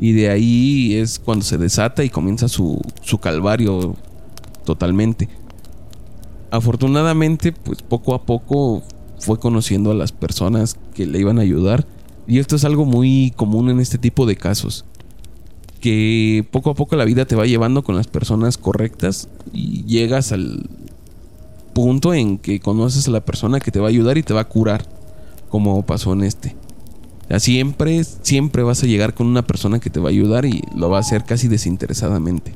Y 0.01 0.11
de 0.11 0.29
ahí 0.29 0.97
es 0.97 1.21
cuando 1.21 1.45
se 1.45 1.57
desata 1.57 2.03
y 2.03 2.11
comienza 2.11 2.49
su, 2.49 2.83
su 3.01 3.19
calvario 3.19 3.95
totalmente. 4.71 5.29
Afortunadamente, 6.53 7.51
pues 7.51 7.83
poco 7.83 8.15
a 8.15 8.23
poco 8.23 8.85
fue 9.19 9.41
conociendo 9.41 9.91
a 9.91 9.95
las 9.95 10.13
personas 10.13 10.77
que 10.95 11.07
le 11.07 11.19
iban 11.19 11.41
a 11.41 11.43
ayudar. 11.43 11.87
Y 12.29 12.39
esto 12.39 12.55
es 12.55 12.65
algo 12.65 12.85
muy 12.85 13.33
común 13.35 13.69
en 13.69 13.81
este 13.81 13.99
tipo 13.99 14.27
de 14.27 14.37
casos. 14.37 14.85
Que 15.81 16.47
poco 16.53 16.71
a 16.71 16.75
poco 16.75 16.95
la 16.95 17.05
vida 17.05 17.25
te 17.25 17.35
va 17.35 17.47
llevando 17.47 17.83
con 17.83 17.97
las 17.97 18.07
personas 18.07 18.59
correctas 18.59 19.29
y 19.53 19.83
llegas 19.87 20.31
al 20.31 20.71
punto 21.75 22.15
en 22.15 22.39
que 22.39 22.61
conoces 22.61 23.09
a 23.09 23.11
la 23.11 23.25
persona 23.25 23.59
que 23.59 23.73
te 23.73 23.81
va 23.81 23.87
a 23.87 23.91
ayudar 23.91 24.19
y 24.19 24.23
te 24.23 24.35
va 24.35 24.43
a 24.43 24.49
curar, 24.49 24.87
como 25.49 25.85
pasó 25.85 26.13
en 26.13 26.23
este. 26.23 26.55
siempre, 27.39 28.05
siempre 28.05 28.63
vas 28.63 28.85
a 28.85 28.87
llegar 28.87 29.15
con 29.15 29.27
una 29.27 29.43
persona 29.43 29.81
que 29.81 29.91
te 29.91 29.99
va 29.99 30.11
a 30.11 30.13
ayudar 30.13 30.45
y 30.45 30.63
lo 30.77 30.91
va 30.91 30.99
a 30.99 31.01
hacer 31.01 31.25
casi 31.25 31.49
desinteresadamente. 31.49 32.55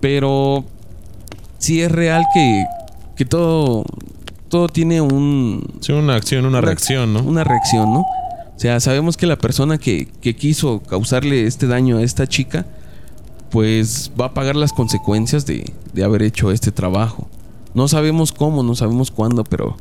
Pero 0.00 0.64
sí 1.58 1.80
es 1.82 1.90
real 1.90 2.24
que, 2.34 2.64
que 3.16 3.24
todo, 3.24 3.84
todo 4.48 4.68
tiene 4.68 5.00
un... 5.00 5.78
Sí, 5.80 5.92
una 5.92 6.14
acción, 6.14 6.46
una, 6.46 6.60
reacción, 6.60 7.12
¿no? 7.12 7.22
Una 7.22 7.44
reacción, 7.44 7.92
¿no? 7.92 8.00
O 8.00 8.58
sea, 8.58 8.80
sabemos 8.80 9.16
que 9.16 9.26
la 9.26 9.36
persona 9.36 9.78
que, 9.78 10.08
que 10.20 10.34
quiso 10.34 10.80
causarle 10.80 11.46
este 11.46 11.66
daño 11.66 11.98
a 11.98 12.02
esta 12.02 12.26
chica, 12.26 12.66
pues 13.50 14.10
va 14.18 14.26
a 14.26 14.34
pagar 14.34 14.56
las 14.56 14.72
consecuencias 14.72 15.44
de, 15.46 15.72
de 15.92 16.04
haber 16.04 16.22
hecho 16.22 16.50
este 16.50 16.72
trabajo. 16.72 17.28
No 17.74 17.88
sabemos 17.88 18.32
cómo, 18.32 18.62
no 18.62 18.74
sabemos 18.74 19.10
cuándo, 19.10 19.44
pero 19.44 19.76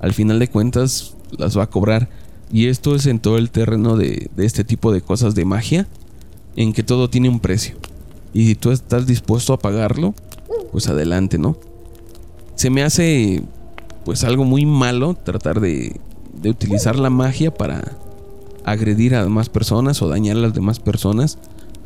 al 0.00 0.12
final 0.12 0.38
de 0.38 0.48
cuentas 0.48 1.14
las 1.38 1.56
va 1.56 1.64
a 1.64 1.70
cobrar. 1.70 2.08
Y 2.52 2.66
esto 2.66 2.94
es 2.94 3.06
en 3.06 3.18
todo 3.20 3.38
el 3.38 3.50
terreno 3.50 3.96
de, 3.96 4.30
de 4.34 4.46
este 4.46 4.64
tipo 4.64 4.92
de 4.92 5.00
cosas 5.00 5.34
de 5.34 5.44
magia, 5.44 5.86
en 6.56 6.72
que 6.72 6.82
todo 6.82 7.10
tiene 7.10 7.28
un 7.28 7.40
precio. 7.40 7.76
Y 8.32 8.46
si 8.46 8.54
tú 8.54 8.70
estás 8.72 9.06
dispuesto 9.06 9.52
a 9.52 9.58
pagarlo, 9.58 10.14
pues 10.76 10.88
adelante, 10.88 11.38
¿no? 11.38 11.56
Se 12.54 12.68
me 12.68 12.82
hace 12.82 13.42
pues 14.04 14.24
algo 14.24 14.44
muy 14.44 14.66
malo 14.66 15.14
tratar 15.14 15.58
de, 15.58 15.98
de 16.34 16.50
utilizar 16.50 16.98
la 16.98 17.08
magia 17.08 17.50
para 17.50 17.96
agredir 18.62 19.14
a 19.14 19.24
demás 19.24 19.48
personas 19.48 20.02
o 20.02 20.08
dañar 20.10 20.36
a 20.36 20.40
las 20.40 20.52
demás 20.52 20.78
personas 20.78 21.38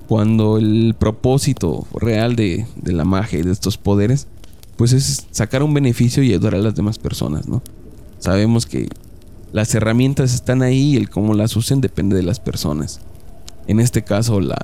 cuando 0.09 0.59
el 0.59 0.97
propósito 0.99 1.87
real 1.95 2.35
de, 2.35 2.67
de, 2.75 2.93
la 2.93 3.05
magia 3.05 3.39
y 3.39 3.43
de 3.43 3.53
estos 3.53 3.79
poderes 3.79 4.27
pues 4.77 4.93
es 4.93 5.29
sacar 5.31 5.63
un 5.63 5.73
beneficio 5.73 6.25
y 6.25 6.33
ayudar 6.33 6.57
a 6.57 6.59
las 6.59 6.75
demás 6.75 6.99
personas, 6.99 7.47
¿no? 7.47 7.63
Sabemos 8.19 8.67
que 8.67 8.89
las 9.53 9.73
herramientas 9.73 10.35
están 10.35 10.63
ahí 10.63 10.95
y 10.95 10.97
el 10.97 11.11
cómo 11.11 11.35
las 11.35 11.55
usen 11.55 11.81
depende 11.81 12.17
de 12.17 12.25
las 12.25 12.41
personas. 12.41 12.99
En 13.69 13.79
este 13.79 14.03
caso 14.03 14.41
la, 14.41 14.59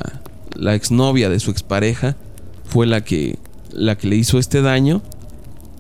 la 0.57 0.75
exnovia 0.75 1.29
de 1.29 1.39
su 1.39 1.53
expareja 1.53 2.17
fue 2.65 2.87
la 2.87 3.05
que, 3.05 3.39
la 3.73 3.97
que 3.97 4.09
le 4.09 4.17
hizo 4.17 4.39
este 4.39 4.63
daño 4.63 5.03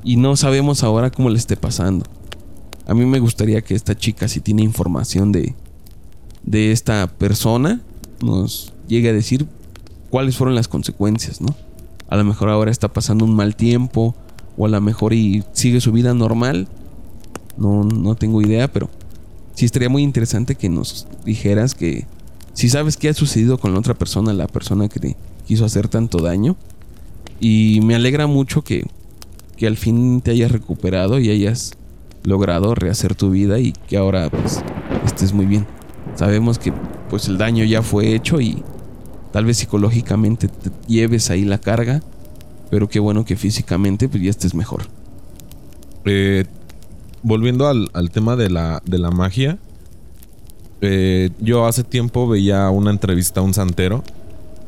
y 0.04 0.16
no 0.16 0.36
sabemos 0.36 0.82
ahora 0.82 1.10
cómo 1.10 1.30
le 1.30 1.38
esté 1.38 1.56
pasando. 1.56 2.06
A 2.86 2.94
mí 2.94 3.04
me 3.04 3.18
gustaría 3.18 3.62
que 3.62 3.74
esta 3.74 3.96
chica, 3.96 4.28
si 4.28 4.40
tiene 4.40 4.62
información 4.62 5.32
de, 5.32 5.54
de 6.44 6.72
esta 6.72 7.08
persona, 7.08 7.80
nos 8.22 8.72
llegue 8.86 9.08
a 9.08 9.12
decir 9.12 9.46
cuáles 10.10 10.36
fueron 10.36 10.54
las 10.54 10.68
consecuencias, 10.68 11.40
¿no? 11.40 11.54
A 12.08 12.16
lo 12.16 12.24
mejor 12.24 12.48
ahora 12.48 12.70
está 12.70 12.92
pasando 12.92 13.24
un 13.24 13.34
mal 13.34 13.56
tiempo, 13.56 14.14
o 14.56 14.66
a 14.66 14.68
lo 14.68 14.80
mejor 14.80 15.12
y 15.12 15.44
sigue 15.52 15.80
su 15.80 15.92
vida 15.92 16.14
normal. 16.14 16.68
No, 17.56 17.84
no 17.84 18.14
tengo 18.14 18.42
idea, 18.42 18.72
pero 18.72 18.88
sí 19.54 19.64
estaría 19.64 19.88
muy 19.88 20.02
interesante 20.02 20.54
que 20.54 20.68
nos 20.68 21.06
dijeras 21.24 21.74
que 21.74 22.06
si 22.52 22.68
sabes 22.68 22.96
qué 22.96 23.08
ha 23.08 23.14
sucedido 23.14 23.58
con 23.58 23.72
la 23.72 23.78
otra 23.78 23.94
persona, 23.94 24.32
la 24.32 24.46
persona 24.46 24.88
que 24.88 25.00
te 25.00 25.16
quiso 25.46 25.64
hacer 25.64 25.88
tanto 25.88 26.18
daño. 26.18 26.56
Y 27.40 27.80
me 27.82 27.94
alegra 27.94 28.26
mucho 28.26 28.62
que, 28.62 28.86
que 29.56 29.66
al 29.66 29.76
fin 29.76 30.20
te 30.20 30.30
hayas 30.30 30.50
recuperado 30.50 31.18
y 31.18 31.30
hayas 31.30 31.72
logrado 32.24 32.74
rehacer 32.74 33.14
tu 33.14 33.30
vida 33.30 33.58
y 33.58 33.72
que 33.72 33.96
ahora 33.96 34.28
pues 34.30 34.62
estés 35.04 35.32
muy 35.32 35.46
bien. 35.46 35.66
Sabemos 36.14 36.58
que 36.58 36.72
pues 37.08 37.28
el 37.28 37.38
daño 37.38 37.64
ya 37.64 37.82
fue 37.82 38.14
hecho 38.14 38.40
y 38.40 38.62
tal 39.32 39.44
vez 39.44 39.58
psicológicamente 39.58 40.48
te 40.48 40.70
lleves 40.88 41.30
ahí 41.30 41.44
la 41.44 41.58
carga, 41.58 42.02
pero 42.70 42.88
qué 42.88 42.98
bueno 42.98 43.24
que 43.24 43.36
físicamente 43.36 44.08
pues 44.08 44.22
ya 44.22 44.30
estés 44.30 44.54
mejor. 44.54 44.82
Eh, 46.04 46.44
volviendo 47.22 47.66
al, 47.66 47.90
al, 47.92 48.10
tema 48.10 48.36
de 48.36 48.50
la, 48.50 48.82
de 48.84 48.98
la 48.98 49.10
magia, 49.10 49.58
eh, 50.80 51.30
yo 51.40 51.66
hace 51.66 51.84
tiempo 51.84 52.28
veía 52.28 52.68
una 52.70 52.90
entrevista 52.90 53.40
a 53.40 53.42
un 53.42 53.54
santero 53.54 54.04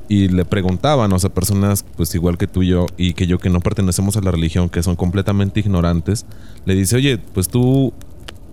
y 0.09 0.29
le 0.29 0.45
preguntaban, 0.45 1.13
o 1.13 1.19
sea, 1.19 1.31
personas 1.31 1.85
pues 1.97 2.15
igual 2.15 2.39
que 2.39 2.47
tú 2.47 2.63
y 2.63 2.69
yo 2.69 2.87
y 2.97 3.13
que 3.13 3.27
yo 3.27 3.39
que 3.39 3.51
no 3.51 3.61
pertenecemos 3.61 4.17
a 4.17 4.21
la 4.23 4.31
religión, 4.31 4.71
que 4.71 4.83
son 4.83 4.97
completamente 4.97 5.61
ignorantes, 5.61 6.25
le 6.65 6.75
dice, 6.75 6.97
oye, 6.97 7.19
pues 7.19 7.49
tú 7.49 7.93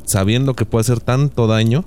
sabiendo 0.03 0.53
que 0.53 0.65
puede 0.65 0.81
hacer 0.81 0.99
tanto 0.99 1.47
daño, 1.47 1.83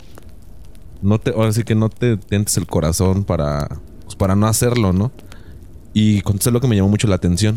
no 1.02 1.18
te, 1.18 1.31
ahora 1.31 1.52
sí 1.52 1.64
que 1.64 1.74
no 1.74 1.90
te 1.90 2.16
tientes 2.16 2.57
el 2.57 2.66
corazón 2.66 3.24
para, 3.24 3.68
pues, 4.04 4.16
para 4.16 4.35
no 4.35 4.46
hacerlo, 4.46 4.92
¿no? 4.92 5.12
Y 5.92 6.22
contesté 6.22 6.50
lo 6.50 6.61
que 6.61 6.68
me 6.68 6.76
llamó 6.76 6.88
mucho 6.88 7.07
la 7.07 7.16
atención. 7.16 7.57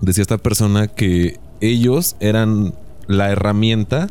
Decía 0.00 0.22
esta 0.22 0.38
persona 0.38 0.88
que 0.88 1.38
ellos 1.60 2.16
eran 2.20 2.74
la 3.06 3.30
herramienta 3.30 4.08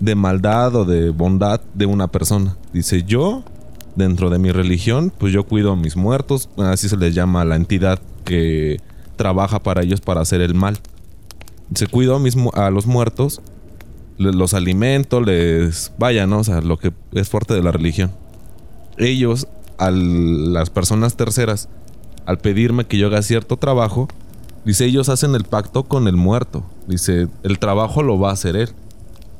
de 0.00 0.14
maldad 0.14 0.74
o 0.76 0.84
de 0.84 1.10
bondad 1.10 1.60
de 1.74 1.86
una 1.86 2.08
persona. 2.08 2.56
Dice, 2.72 3.02
yo, 3.02 3.44
dentro 3.96 4.30
de 4.30 4.38
mi 4.38 4.50
religión, 4.52 5.12
pues 5.16 5.32
yo 5.32 5.44
cuido 5.44 5.72
a 5.72 5.76
mis 5.76 5.96
muertos, 5.96 6.48
así 6.58 6.88
se 6.88 6.96
les 6.96 7.14
llama 7.14 7.42
a 7.42 7.44
la 7.44 7.56
entidad 7.56 8.00
que 8.24 8.78
trabaja 9.16 9.62
para 9.62 9.82
ellos 9.82 10.00
para 10.00 10.20
hacer 10.20 10.40
el 10.40 10.54
mal. 10.54 10.78
Se 11.74 11.86
cuido 11.86 12.16
a, 12.16 12.66
a 12.66 12.70
los 12.70 12.86
muertos, 12.86 13.40
los 14.18 14.54
alimento, 14.54 15.20
les... 15.20 15.92
Vaya, 15.98 16.26
¿no? 16.26 16.40
O 16.40 16.44
sea, 16.44 16.60
lo 16.60 16.78
que 16.78 16.92
es 17.12 17.28
fuerte 17.28 17.54
de 17.54 17.62
la 17.62 17.72
religión. 17.72 18.10
Ellos, 18.98 19.46
a 19.78 19.90
las 19.90 20.70
personas 20.70 21.16
terceras, 21.16 21.68
al 22.26 22.38
pedirme 22.38 22.86
que 22.86 22.98
yo 22.98 23.06
haga 23.06 23.22
cierto 23.22 23.56
trabajo, 23.56 24.08
dice, 24.64 24.84
ellos 24.84 25.08
hacen 25.08 25.34
el 25.34 25.44
pacto 25.44 25.84
con 25.84 26.08
el 26.08 26.16
muerto. 26.16 26.64
Dice, 26.86 27.28
el 27.42 27.58
trabajo 27.58 28.02
lo 28.02 28.18
va 28.18 28.30
a 28.30 28.34
hacer 28.34 28.56
él 28.56 28.70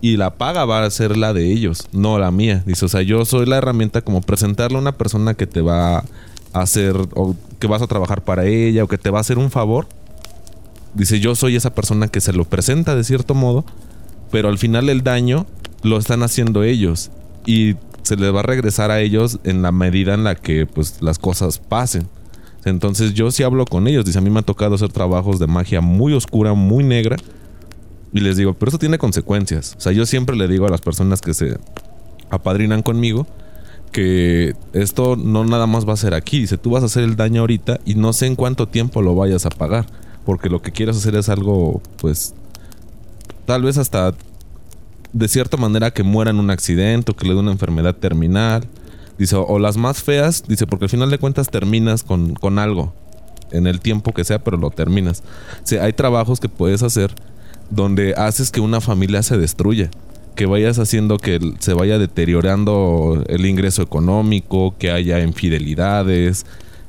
y 0.01 0.17
la 0.17 0.35
paga 0.35 0.65
va 0.65 0.85
a 0.85 0.91
ser 0.91 1.17
la 1.17 1.33
de 1.33 1.53
ellos, 1.53 1.89
no 1.93 2.19
la 2.19 2.31
mía. 2.31 2.63
Dice, 2.67 2.87
o 2.87 2.89
sea, 2.89 3.03
yo 3.03 3.25
soy 3.25 3.47
la 3.47 3.59
herramienta 3.59 4.01
como 4.01 4.23
presentarle 4.23 4.79
a 4.79 4.81
una 4.81 4.93
persona 4.93 5.35
que 5.35 5.47
te 5.47 5.61
va 5.61 5.99
a 5.99 6.05
hacer 6.53 6.97
o 7.15 7.37
que 7.59 7.67
vas 7.67 7.83
a 7.83 7.87
trabajar 7.87 8.23
para 8.23 8.47
ella 8.47 8.85
o 8.85 8.89
que 8.89 8.99
te 8.99 9.11
va 9.11 9.19
a 9.19 9.21
hacer 9.21 9.39
un 9.39 9.51
favor. 9.51 9.87
Dice, 10.95 11.21
yo 11.21 11.35
soy 11.35 11.57
esa 11.57 11.75
persona 11.75 12.09
que 12.09 12.21
se 12.21 12.33
lo 12.33 12.45
presenta 12.45 12.97
de 12.97 13.05
cierto 13.05 13.35
modo, 13.35 13.65
pero 14.31 14.49
al 14.49 14.59
final 14.59 14.89
el 14.89 15.03
daño 15.03 15.47
lo 15.83 15.99
están 15.99 16.23
haciendo 16.23 16.63
ellos 16.63 17.11
y 17.47 17.77
se 18.03 18.17
les 18.17 18.35
va 18.35 18.41
a 18.41 18.45
regresar 18.45 18.91
a 18.91 19.01
ellos 19.01 19.39
en 19.45 19.63
la 19.63 19.71
medida 19.71 20.15
en 20.15 20.25
la 20.25 20.35
que 20.35 20.67
pues 20.67 21.03
las 21.03 21.19
cosas 21.19 21.59
pasen. 21.59 22.09
Entonces 22.65 23.15
yo 23.15 23.31
sí 23.31 23.43
hablo 23.43 23.67
con 23.67 23.87
ellos, 23.87 24.05
dice, 24.05 24.19
a 24.19 24.23
mí 24.23 24.31
me 24.31 24.41
ha 24.41 24.43
tocado 24.43 24.75
hacer 24.75 24.93
trabajos 24.93 25.39
de 25.39 25.47
magia 25.47 25.81
muy 25.81 26.15
oscura, 26.15 26.55
muy 26.55 26.85
negra 26.85 27.17
y 28.13 28.21
les 28.21 28.37
digo, 28.37 28.55
pero 28.55 28.71
eso 28.71 28.79
tiene 28.79 28.99
consecuencias. 28.99 29.75
O 29.79 29.81
sea, 29.81 29.93
yo 29.93 30.05
siempre 30.07 30.37
le 30.37 30.49
digo 30.49 30.67
a 30.67 30.71
las 30.71 30.81
personas 30.81 31.21
que 31.21 31.35
se 31.35 31.59
apadrinan 32.31 32.83
conmigo 32.83 33.27
que 33.93 34.55
esto 34.73 35.17
no 35.17 35.45
nada 35.45 35.67
más 35.67 35.89
va 35.89 35.95
a 35.95 35.97
ser 35.97 36.15
aquí. 36.15 36.41
Dice, 36.41 36.59
tú 36.59 36.71
vas 36.71 36.83
a 36.83 36.87
hacer 36.87 37.05
el 37.05 37.17
daño 37.17 37.41
ahorita 37.41 37.81
y 37.85 37.95
no 37.95 38.13
sé 38.13 38.27
en 38.27 38.37
cuánto 38.37 38.69
tiempo 38.69 39.03
lo 39.03 39.15
vayas 39.15 39.47
a 39.47 39.51
pagar. 39.51 39.87
Porque 40.25 40.49
lo 40.49 40.63
que 40.63 40.73
quieres 40.73 40.97
hacer 40.97 41.17
es 41.17 41.29
algo, 41.29 41.81
pues, 41.97 42.35
tal 43.47 43.63
vez 43.63 43.79
hasta 43.79 44.15
de 45.13 45.29
cierta 45.29 45.57
manera 45.57 45.91
que 45.91 46.03
muera 46.03 46.31
en 46.31 46.39
un 46.39 46.51
accidente 46.51 47.11
o 47.11 47.17
que 47.17 47.27
le 47.27 47.35
dé 47.35 47.41
una 47.41 47.53
enfermedad 47.53 47.97
terminal. 47.97 48.67
Dice, 49.19 49.37
o 49.37 49.59
las 49.59 49.77
más 49.77 50.03
feas, 50.03 50.45
dice, 50.47 50.67
porque 50.67 50.87
al 50.87 50.91
final 50.91 51.11
de 51.11 51.19
cuentas 51.19 51.49
terminas 51.49 52.03
con, 52.03 52.35
con 52.35 52.59
algo. 52.59 52.95
En 53.51 53.67
el 53.67 53.81
tiempo 53.81 54.13
que 54.13 54.25
sea, 54.25 54.43
pero 54.45 54.57
lo 54.57 54.71
terminas. 54.71 55.23
O 55.71 55.83
hay 55.83 55.93
trabajos 55.93 56.39
que 56.39 56.49
puedes 56.49 56.83
hacer 56.83 57.13
donde 57.71 58.15
haces 58.17 58.51
que 58.51 58.61
una 58.61 58.81
familia 58.81 59.23
se 59.23 59.39
destruya, 59.39 59.91
que 60.35 60.47
vayas 60.47 60.79
haciendo 60.79 61.19
que 61.19 61.39
se 61.59 61.75
vaya 61.75 61.99
deteriorando 61.99 63.25
el 63.29 63.47
ingreso 63.47 63.83
económico, 63.83 64.75
que 64.79 64.91
haya 64.91 65.21
infidelidades, 65.21 66.47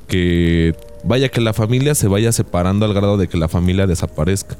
que 0.07 0.75
vaya 1.03 1.29
que 1.29 1.41
la 1.41 1.53
familia 1.53 1.95
se 1.95 2.07
vaya 2.07 2.31
separando 2.31 2.85
al 2.85 2.93
grado 2.93 3.17
de 3.17 3.27
que 3.27 3.37
la 3.37 3.47
familia 3.47 3.87
desaparezca. 3.87 4.57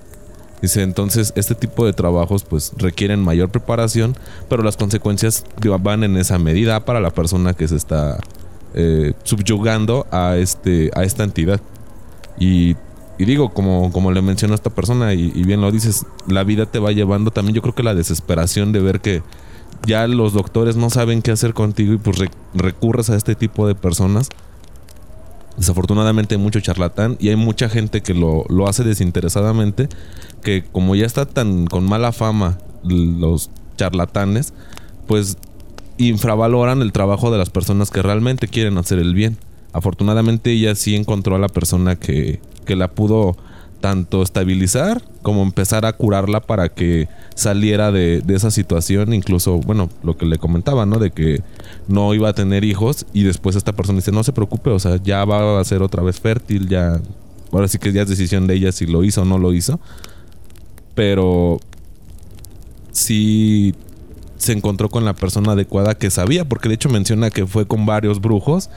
Dice, 0.62 0.84
entonces 0.84 1.34
este 1.36 1.56
tipo 1.56 1.86
de 1.86 1.94
trabajos 1.94 2.44
pues 2.44 2.72
requieren 2.78 3.20
mayor 3.20 3.50
preparación, 3.50 4.16
pero 4.48 4.62
las 4.62 4.78
consecuencias 4.78 5.44
van 5.80 6.04
en 6.04 6.18
esa 6.18 6.38
medida 6.38 6.86
para 6.86 7.00
la 7.00 7.10
persona 7.10 7.54
que 7.56 7.68
se 7.68 7.76
está 7.76 8.20
eh, 8.76 9.14
subyugando 9.24 10.06
a, 10.12 10.38
este, 10.38 10.92
a 10.94 11.04
esta 11.04 11.24
entidad. 11.24 11.60
Y, 12.40 12.76
digo, 13.26 13.50
como, 13.50 13.92
como 13.92 14.12
le 14.12 14.22
mencionó 14.22 14.56
esta 14.56 14.70
persona, 14.70 15.14
y, 15.14 15.44
bien 15.44 15.62
lo 15.62 15.72
dices, 15.72 16.06
la 16.28 16.44
vida 16.44 16.66
te 16.66 16.80
va 16.80 16.92
llevando 16.92 17.32
también, 17.32 17.56
yo 17.56 17.62
creo 17.62 17.76
que 17.76 17.84
la 17.84 17.96
desesperación 17.96 18.72
de 18.72 18.80
ver 18.80 19.02
que 19.02 19.22
ya 19.86 20.08
los 20.08 20.34
doctores 20.34 20.76
no 20.76 20.90
saben 20.90 21.22
qué 21.22 21.32
hacer 21.32 21.54
contigo 21.54 21.94
y 21.94 21.98
pues 21.98 22.18
recurres 22.54 23.10
a 23.10 23.16
este 23.16 23.36
tipo 23.36 23.68
de 23.68 23.74
personas 23.74 24.30
Desafortunadamente 25.58 26.36
hay 26.36 26.42
mucho 26.42 26.60
charlatán 26.60 27.18
y 27.20 27.30
hay 27.30 27.36
mucha 27.36 27.70
gente 27.70 28.02
que 28.02 28.14
lo, 28.14 28.46
lo 28.50 28.68
hace 28.68 28.84
desinteresadamente, 28.84 29.90
que 30.44 30.64
como 30.64 30.96
ya 30.96 31.06
está 31.06 31.26
tan 31.26 31.68
con 31.68 31.84
mala 31.84 32.12
fama 32.12 32.58
los 32.84 33.50
charlatanes, 33.78 34.54
pues 35.08 35.38
infravaloran 35.98 36.82
el 36.82 36.92
trabajo 36.92 37.32
de 37.32 37.38
las 37.38 37.50
personas 37.50 37.92
que 37.92 38.02
realmente 38.02 38.48
quieren 38.48 38.78
hacer 38.78 39.00
el 39.00 39.14
bien. 39.14 39.38
Afortunadamente 39.74 40.52
ella 40.52 40.74
sí 40.76 40.96
encontró 40.96 41.36
a 41.36 41.40
la 41.40 41.50
persona 41.50 41.96
que, 41.96 42.40
que 42.72 42.78
la 42.78 42.88
pudo 42.88 43.36
tanto 43.82 44.22
estabilizar 44.22 45.04
como 45.24 45.44
empezar 45.44 45.86
a 45.86 45.92
curarla 45.92 46.40
para 46.40 46.70
que 46.70 47.10
saliera 47.36 47.92
de, 47.92 48.24
esa 48.30 48.50
situación, 48.50 49.14
incluso, 49.14 49.58
bueno, 49.58 49.90
lo 50.04 50.16
que 50.16 50.26
le 50.26 50.38
comentaba, 50.38 50.86
¿no? 50.86 50.98
De 50.98 51.12
que 51.12 51.42
no 51.90 52.14
iba 52.14 52.30
a 52.30 52.34
tener 52.34 52.64
hijos 52.64 53.06
y 53.12 53.24
después 53.24 53.58
esta 53.58 53.74
persona 53.74 53.98
dice, 53.98 54.14
no 54.14 54.24
se 54.24 54.32
preocupe, 54.32 54.70
o 54.70 54.80
sea, 54.80 54.96
ya 55.04 55.26
va 55.26 55.60
a 55.60 55.64
ser 55.66 55.82
otra 55.82 56.02
vez 56.02 56.22
fértil, 56.22 56.70
ya, 56.70 57.02
ahora 57.52 57.68
sí 57.68 57.78
que 57.78 57.92
ya 57.92 58.04
es 58.04 58.08
decisión 58.08 58.48
de 58.48 58.54
ella 58.54 58.72
si 58.72 58.86
lo 58.86 59.04
hizo 59.04 59.24
o 59.24 59.26
no 59.26 59.38
lo 59.38 59.52
hizo, 59.52 59.82
pero 60.96 61.60
sí 62.94 63.76
se 64.42 64.54
encontró 64.54 64.90
con 64.90 65.06
la 65.06 65.14
persona 65.14 65.52
adecuada 65.52 65.94
que 65.96 66.10
sabía, 66.10 66.50
porque 66.50 66.68
de 66.68 66.76
hecho 66.76 66.90
menciona 66.90 67.30
que 67.30 67.46
fue 67.46 67.68
con 67.68 67.86
varios 67.86 68.22
brujos 68.22 68.72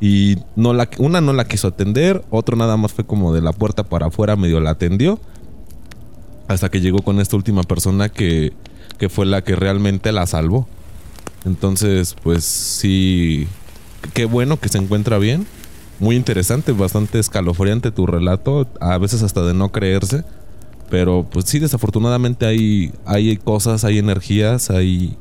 y 0.00 0.38
no 0.56 0.72
la, 0.72 0.88
una 0.98 1.20
no 1.20 1.34
la 1.34 1.46
quiso 1.46 1.68
atender, 1.68 2.24
otro 2.30 2.56
nada 2.56 2.78
más 2.78 2.94
fue 2.94 3.04
como 3.04 3.34
de 3.34 3.42
la 3.42 3.52
puerta 3.52 3.84
para 3.84 4.06
afuera, 4.06 4.36
medio 4.36 4.60
la 4.60 4.70
atendió. 4.70 5.20
Hasta 6.48 6.70
que 6.70 6.80
llegó 6.80 7.02
con 7.02 7.20
esta 7.20 7.36
última 7.36 7.62
persona 7.62 8.08
que, 8.08 8.54
que 8.98 9.10
fue 9.10 9.26
la 9.26 9.44
que 9.44 9.56
realmente 9.56 10.10
la 10.10 10.26
salvó. 10.26 10.66
Entonces, 11.44 12.16
pues 12.22 12.44
sí, 12.44 13.46
qué 14.14 14.24
bueno 14.24 14.58
que 14.58 14.70
se 14.70 14.78
encuentra 14.78 15.18
bien. 15.18 15.46
Muy 15.98 16.16
interesante, 16.16 16.72
bastante 16.72 17.18
escalofriante 17.18 17.90
tu 17.90 18.06
relato, 18.06 18.66
a 18.80 18.96
veces 18.96 19.22
hasta 19.22 19.42
de 19.42 19.52
no 19.52 19.70
creerse. 19.70 20.24
Pero 20.90 21.26
pues 21.30 21.46
sí, 21.46 21.58
desafortunadamente 21.58 22.44
hay, 22.44 22.92
hay 23.06 23.36
cosas, 23.36 23.84
hay 23.84 23.98
energías, 23.98 24.70
hay 24.70 25.16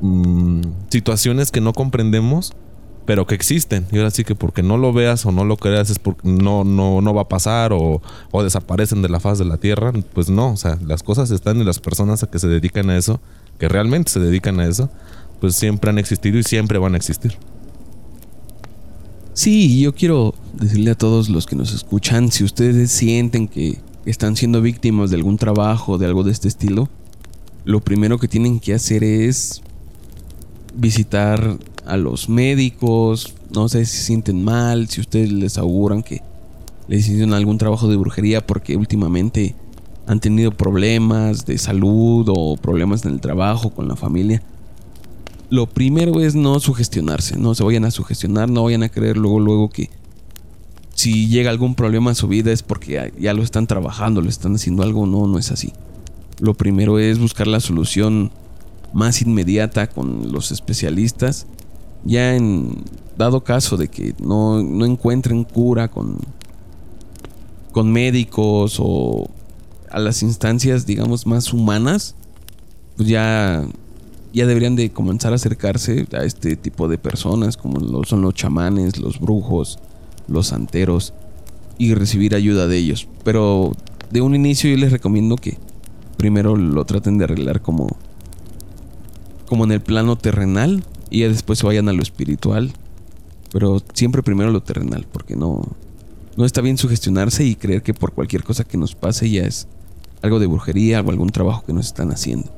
mm, 0.00 0.60
situaciones 0.90 1.50
que 1.50 1.60
no 1.60 1.72
comprendemos 1.72 2.52
pero 3.08 3.26
que 3.26 3.34
existen. 3.34 3.86
Y 3.90 3.96
ahora 3.96 4.10
sí 4.10 4.22
que 4.22 4.34
porque 4.34 4.62
no 4.62 4.76
lo 4.76 4.92
veas 4.92 5.24
o 5.24 5.32
no 5.32 5.42
lo 5.42 5.56
creas 5.56 5.88
es 5.88 5.98
porque 5.98 6.28
no, 6.28 6.62
no, 6.62 7.00
no 7.00 7.14
va 7.14 7.22
a 7.22 7.28
pasar 7.28 7.72
o, 7.72 8.02
desaparecen 8.42 9.00
de 9.00 9.08
la 9.08 9.18
faz 9.18 9.38
de 9.38 9.46
la 9.46 9.56
tierra. 9.56 9.94
Pues 10.12 10.28
no, 10.28 10.52
o 10.52 10.56
sea, 10.58 10.78
las 10.86 11.02
cosas 11.02 11.30
están 11.30 11.58
y 11.58 11.64
las 11.64 11.78
personas 11.78 12.22
a 12.22 12.26
que 12.26 12.38
se 12.38 12.48
dedican 12.48 12.90
a 12.90 12.98
eso, 12.98 13.18
que 13.58 13.66
realmente 13.66 14.10
se 14.10 14.20
dedican 14.20 14.60
a 14.60 14.66
eso, 14.66 14.90
pues 15.40 15.54
siempre 15.54 15.88
han 15.88 15.96
existido 15.96 16.38
y 16.38 16.42
siempre 16.42 16.76
van 16.76 16.92
a 16.92 16.98
existir. 16.98 17.38
Sí, 19.32 19.80
yo 19.80 19.94
quiero 19.94 20.34
decirle 20.52 20.90
a 20.90 20.94
todos 20.94 21.30
los 21.30 21.46
que 21.46 21.56
nos 21.56 21.72
escuchan, 21.72 22.30
si 22.30 22.44
ustedes 22.44 22.92
sienten 22.92 23.48
que 23.48 23.78
están 24.10 24.36
siendo 24.36 24.62
víctimas 24.62 25.10
de 25.10 25.16
algún 25.16 25.36
trabajo, 25.36 25.98
de 25.98 26.06
algo 26.06 26.24
de 26.24 26.32
este 26.32 26.48
estilo, 26.48 26.88
lo 27.64 27.80
primero 27.80 28.18
que 28.18 28.28
tienen 28.28 28.60
que 28.60 28.72
hacer 28.72 29.04
es 29.04 29.62
visitar 30.74 31.58
a 31.84 31.96
los 31.96 32.28
médicos, 32.28 33.34
no 33.50 33.68
sé 33.68 33.84
si 33.84 33.98
se 33.98 34.04
sienten 34.04 34.42
mal, 34.42 34.88
si 34.88 35.00
ustedes 35.00 35.32
les 35.32 35.58
auguran 35.58 36.02
que 36.02 36.22
les 36.86 37.06
hicieron 37.06 37.34
algún 37.34 37.58
trabajo 37.58 37.88
de 37.88 37.96
brujería 37.96 38.46
porque 38.46 38.76
últimamente 38.76 39.54
han 40.06 40.20
tenido 40.20 40.52
problemas 40.52 41.44
de 41.44 41.58
salud 41.58 42.26
o 42.30 42.56
problemas 42.56 43.04
en 43.04 43.12
el 43.12 43.20
trabajo 43.20 43.70
con 43.70 43.88
la 43.88 43.96
familia. 43.96 44.42
Lo 45.50 45.66
primero 45.66 46.20
es 46.20 46.34
no 46.34 46.60
sugestionarse, 46.60 47.38
no 47.38 47.54
se 47.54 47.64
vayan 47.64 47.84
a 47.84 47.90
sugestionar, 47.90 48.48
no 48.48 48.64
vayan 48.64 48.82
a 48.82 48.88
creer 48.88 49.18
luego 49.18 49.40
luego 49.40 49.68
que 49.68 49.90
si 50.98 51.28
llega 51.28 51.50
algún 51.50 51.76
problema 51.76 52.10
en 52.10 52.16
su 52.16 52.26
vida 52.26 52.50
es 52.50 52.64
porque 52.64 53.12
ya 53.20 53.32
lo 53.32 53.44
están 53.44 53.68
trabajando, 53.68 54.20
lo 54.20 54.28
están 54.28 54.56
haciendo 54.56 54.82
algo, 54.82 55.06
no, 55.06 55.28
no 55.28 55.38
es 55.38 55.52
así. 55.52 55.72
Lo 56.40 56.54
primero 56.54 56.98
es 56.98 57.20
buscar 57.20 57.46
la 57.46 57.60
solución 57.60 58.32
más 58.92 59.22
inmediata 59.22 59.86
con 59.86 60.32
los 60.32 60.50
especialistas 60.50 61.46
ya 62.04 62.34
en 62.34 62.82
dado 63.16 63.44
caso 63.44 63.76
de 63.76 63.86
que 63.86 64.12
no, 64.20 64.58
encuentren 64.84 65.44
cura 65.44 65.86
con, 65.86 66.18
con 67.70 67.92
médicos 67.92 68.78
o 68.80 69.30
a 69.88 70.00
las 70.00 70.24
instancias, 70.24 70.84
digamos, 70.84 71.28
más 71.28 71.52
humanas, 71.52 72.16
pues 72.96 73.08
ya, 73.08 73.64
ya 74.32 74.46
deberían 74.46 74.74
de 74.74 74.90
comenzar 74.90 75.30
a 75.30 75.36
acercarse 75.36 76.08
a 76.12 76.24
este 76.24 76.56
tipo 76.56 76.88
de 76.88 76.98
personas, 76.98 77.56
como 77.56 78.04
son 78.04 78.22
los 78.22 78.34
chamanes, 78.34 78.98
los 78.98 79.20
brujos, 79.20 79.78
los 80.28 80.48
santeros, 80.48 81.14
y 81.78 81.94
recibir 81.94 82.34
ayuda 82.34 82.66
de 82.66 82.76
ellos. 82.76 83.08
Pero 83.24 83.72
de 84.10 84.20
un 84.20 84.34
inicio 84.34 84.70
yo 84.70 84.76
les 84.76 84.92
recomiendo 84.92 85.36
que 85.36 85.58
primero 86.16 86.56
lo 86.56 86.84
traten 86.84 87.18
de 87.18 87.24
arreglar 87.24 87.62
como, 87.62 87.96
como 89.46 89.64
en 89.64 89.72
el 89.72 89.80
plano 89.80 90.16
terrenal, 90.16 90.84
y 91.10 91.22
después 91.22 91.58
se 91.58 91.66
vayan 91.66 91.88
a 91.88 91.92
lo 91.92 92.02
espiritual. 92.02 92.72
Pero 93.50 93.82
siempre 93.94 94.22
primero 94.22 94.50
lo 94.50 94.62
terrenal, 94.62 95.06
porque 95.10 95.34
no, 95.34 95.62
no 96.36 96.44
está 96.44 96.60
bien 96.60 96.76
sugestionarse 96.76 97.44
y 97.44 97.54
creer 97.54 97.82
que 97.82 97.94
por 97.94 98.12
cualquier 98.12 98.44
cosa 98.44 98.64
que 98.64 98.76
nos 98.76 98.94
pase 98.94 99.30
ya 99.30 99.44
es 99.44 99.66
algo 100.22 100.38
de 100.38 100.46
brujería 100.46 101.00
o 101.00 101.10
algún 101.10 101.30
trabajo 101.30 101.64
que 101.64 101.72
nos 101.72 101.86
están 101.86 102.10
haciendo. 102.10 102.50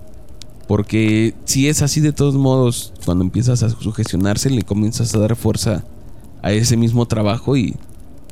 Porque 0.66 1.34
si 1.44 1.68
es 1.68 1.82
así 1.82 2.00
de 2.00 2.12
todos 2.12 2.34
modos, 2.34 2.92
cuando 3.04 3.24
empiezas 3.24 3.62
a 3.62 3.70
sugestionarse 3.70 4.50
le 4.50 4.62
comienzas 4.62 5.14
a 5.14 5.18
dar 5.18 5.34
fuerza 5.34 5.84
a 6.42 6.52
ese 6.52 6.76
mismo 6.76 7.06
trabajo 7.06 7.56
y 7.56 7.76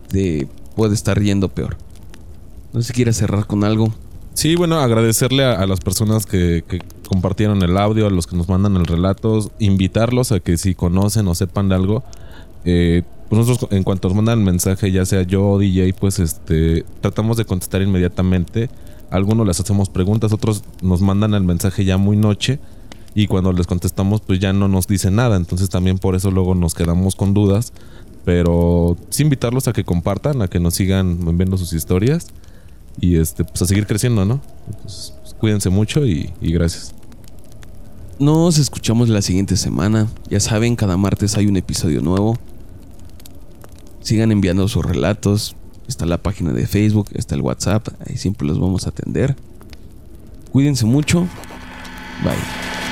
te 0.09 0.49
puede 0.77 0.95
estar 0.95 1.21
yendo 1.21 1.49
peor. 1.49 1.77
No 2.73 2.81
sé 2.81 2.89
si 2.89 2.93
quieres 2.93 3.17
cerrar 3.17 3.47
con 3.47 3.65
algo. 3.65 3.93
Sí, 4.35 4.55
bueno, 4.55 4.79
agradecerle 4.79 5.45
a, 5.45 5.67
las 5.67 5.81
personas 5.81 6.27
que, 6.27 6.63
compartieron 7.09 7.63
el 7.63 7.77
audio, 7.77 8.07
a 8.07 8.11
los 8.11 8.27
que 8.27 8.37
nos 8.37 8.49
mandan 8.49 8.77
el 8.77 8.85
relato, 8.87 9.51
invitarlos 9.59 10.31
a 10.31 10.41
que 10.41 10.59
si 10.59 10.75
conocen 10.75 11.27
o 11.27 11.35
sepan 11.35 11.71
de 11.71 11.75
algo, 11.75 12.05
eh, 12.65 13.03
pues 13.29 13.47
nosotros 13.47 13.71
en 13.73 13.83
cuanto 13.83 14.09
nos 14.09 14.17
mandan 14.17 14.39
el 14.39 14.45
mensaje, 14.45 14.93
ya 14.93 15.05
sea 15.07 15.23
yo 15.23 15.49
o 15.49 15.59
DJ, 15.59 15.95
pues 15.95 16.19
este 16.19 16.85
tratamos 17.01 17.37
de 17.37 17.47
contestar 17.47 17.83
inmediatamente. 17.83 18.71
algunos 19.11 19.47
les 19.47 19.59
hacemos 19.59 19.89
preguntas, 19.89 20.33
otros 20.33 20.63
nos 20.83 21.01
mandan 21.01 21.35
el 21.35 21.43
mensaje 21.43 21.85
ya 21.85 21.97
muy 21.97 22.17
noche 22.17 22.61
y 23.19 23.27
cuando 23.27 23.53
les 23.53 23.67
contestamos 23.67 24.21
pues 24.21 24.39
ya 24.39 24.53
no 24.53 24.69
nos 24.69 24.87
dicen 24.87 25.17
nada, 25.17 25.37
entonces 25.37 25.69
también 25.69 25.99
por 25.99 26.15
eso 26.15 26.31
luego 26.31 26.55
nos 26.55 26.75
quedamos 26.75 27.17
con 27.17 27.35
dudas, 27.35 27.73
pero 28.25 28.97
sí 29.11 29.25
invitarlos 29.25 29.67
a 29.67 29.73
que 29.73 29.83
compartan, 29.83 30.41
a 30.41 30.47
que 30.47 30.61
nos 30.61 30.75
sigan 30.75 31.37
viendo 31.37 31.59
sus 31.59 31.73
historias 31.73 32.29
y 33.01 33.17
este, 33.17 33.43
pues 33.43 33.61
a 33.61 33.67
seguir 33.67 33.89
creciendo, 33.89 34.25
¿no? 34.25 34.41
Pues, 34.83 35.15
cuídense 35.41 35.69
mucho 35.69 36.07
y, 36.07 36.33
y 36.41 36.53
gracias. 36.53 36.95
Nos 38.21 38.59
escuchamos 38.59 39.09
la 39.09 39.21
siguiente 39.21 39.57
semana. 39.57 40.07
Ya 40.31 40.39
saben, 40.39 40.77
cada 40.77 40.97
martes 40.97 41.37
hay 41.37 41.49
un 41.49 41.57
episodio 41.57 42.01
nuevo. 42.03 42.39
Sigan 44.01 44.31
enviando 44.31 44.69
sus 44.69 44.85
relatos. 44.85 45.57
Está 45.89 46.07
la 46.07 46.19
página 46.19 46.53
de 46.53 46.69
Facebook, 46.69 47.09
está 47.15 47.35
el 47.35 47.41
WhatsApp. 47.41 47.89
Ahí 48.07 48.17
siempre 48.17 48.47
los 48.47 48.61
vamos 48.61 48.87
a 48.87 48.91
atender. 48.91 49.35
Cuídense 50.53 50.87
mucho. 50.87 51.27
Bye. 52.23 52.88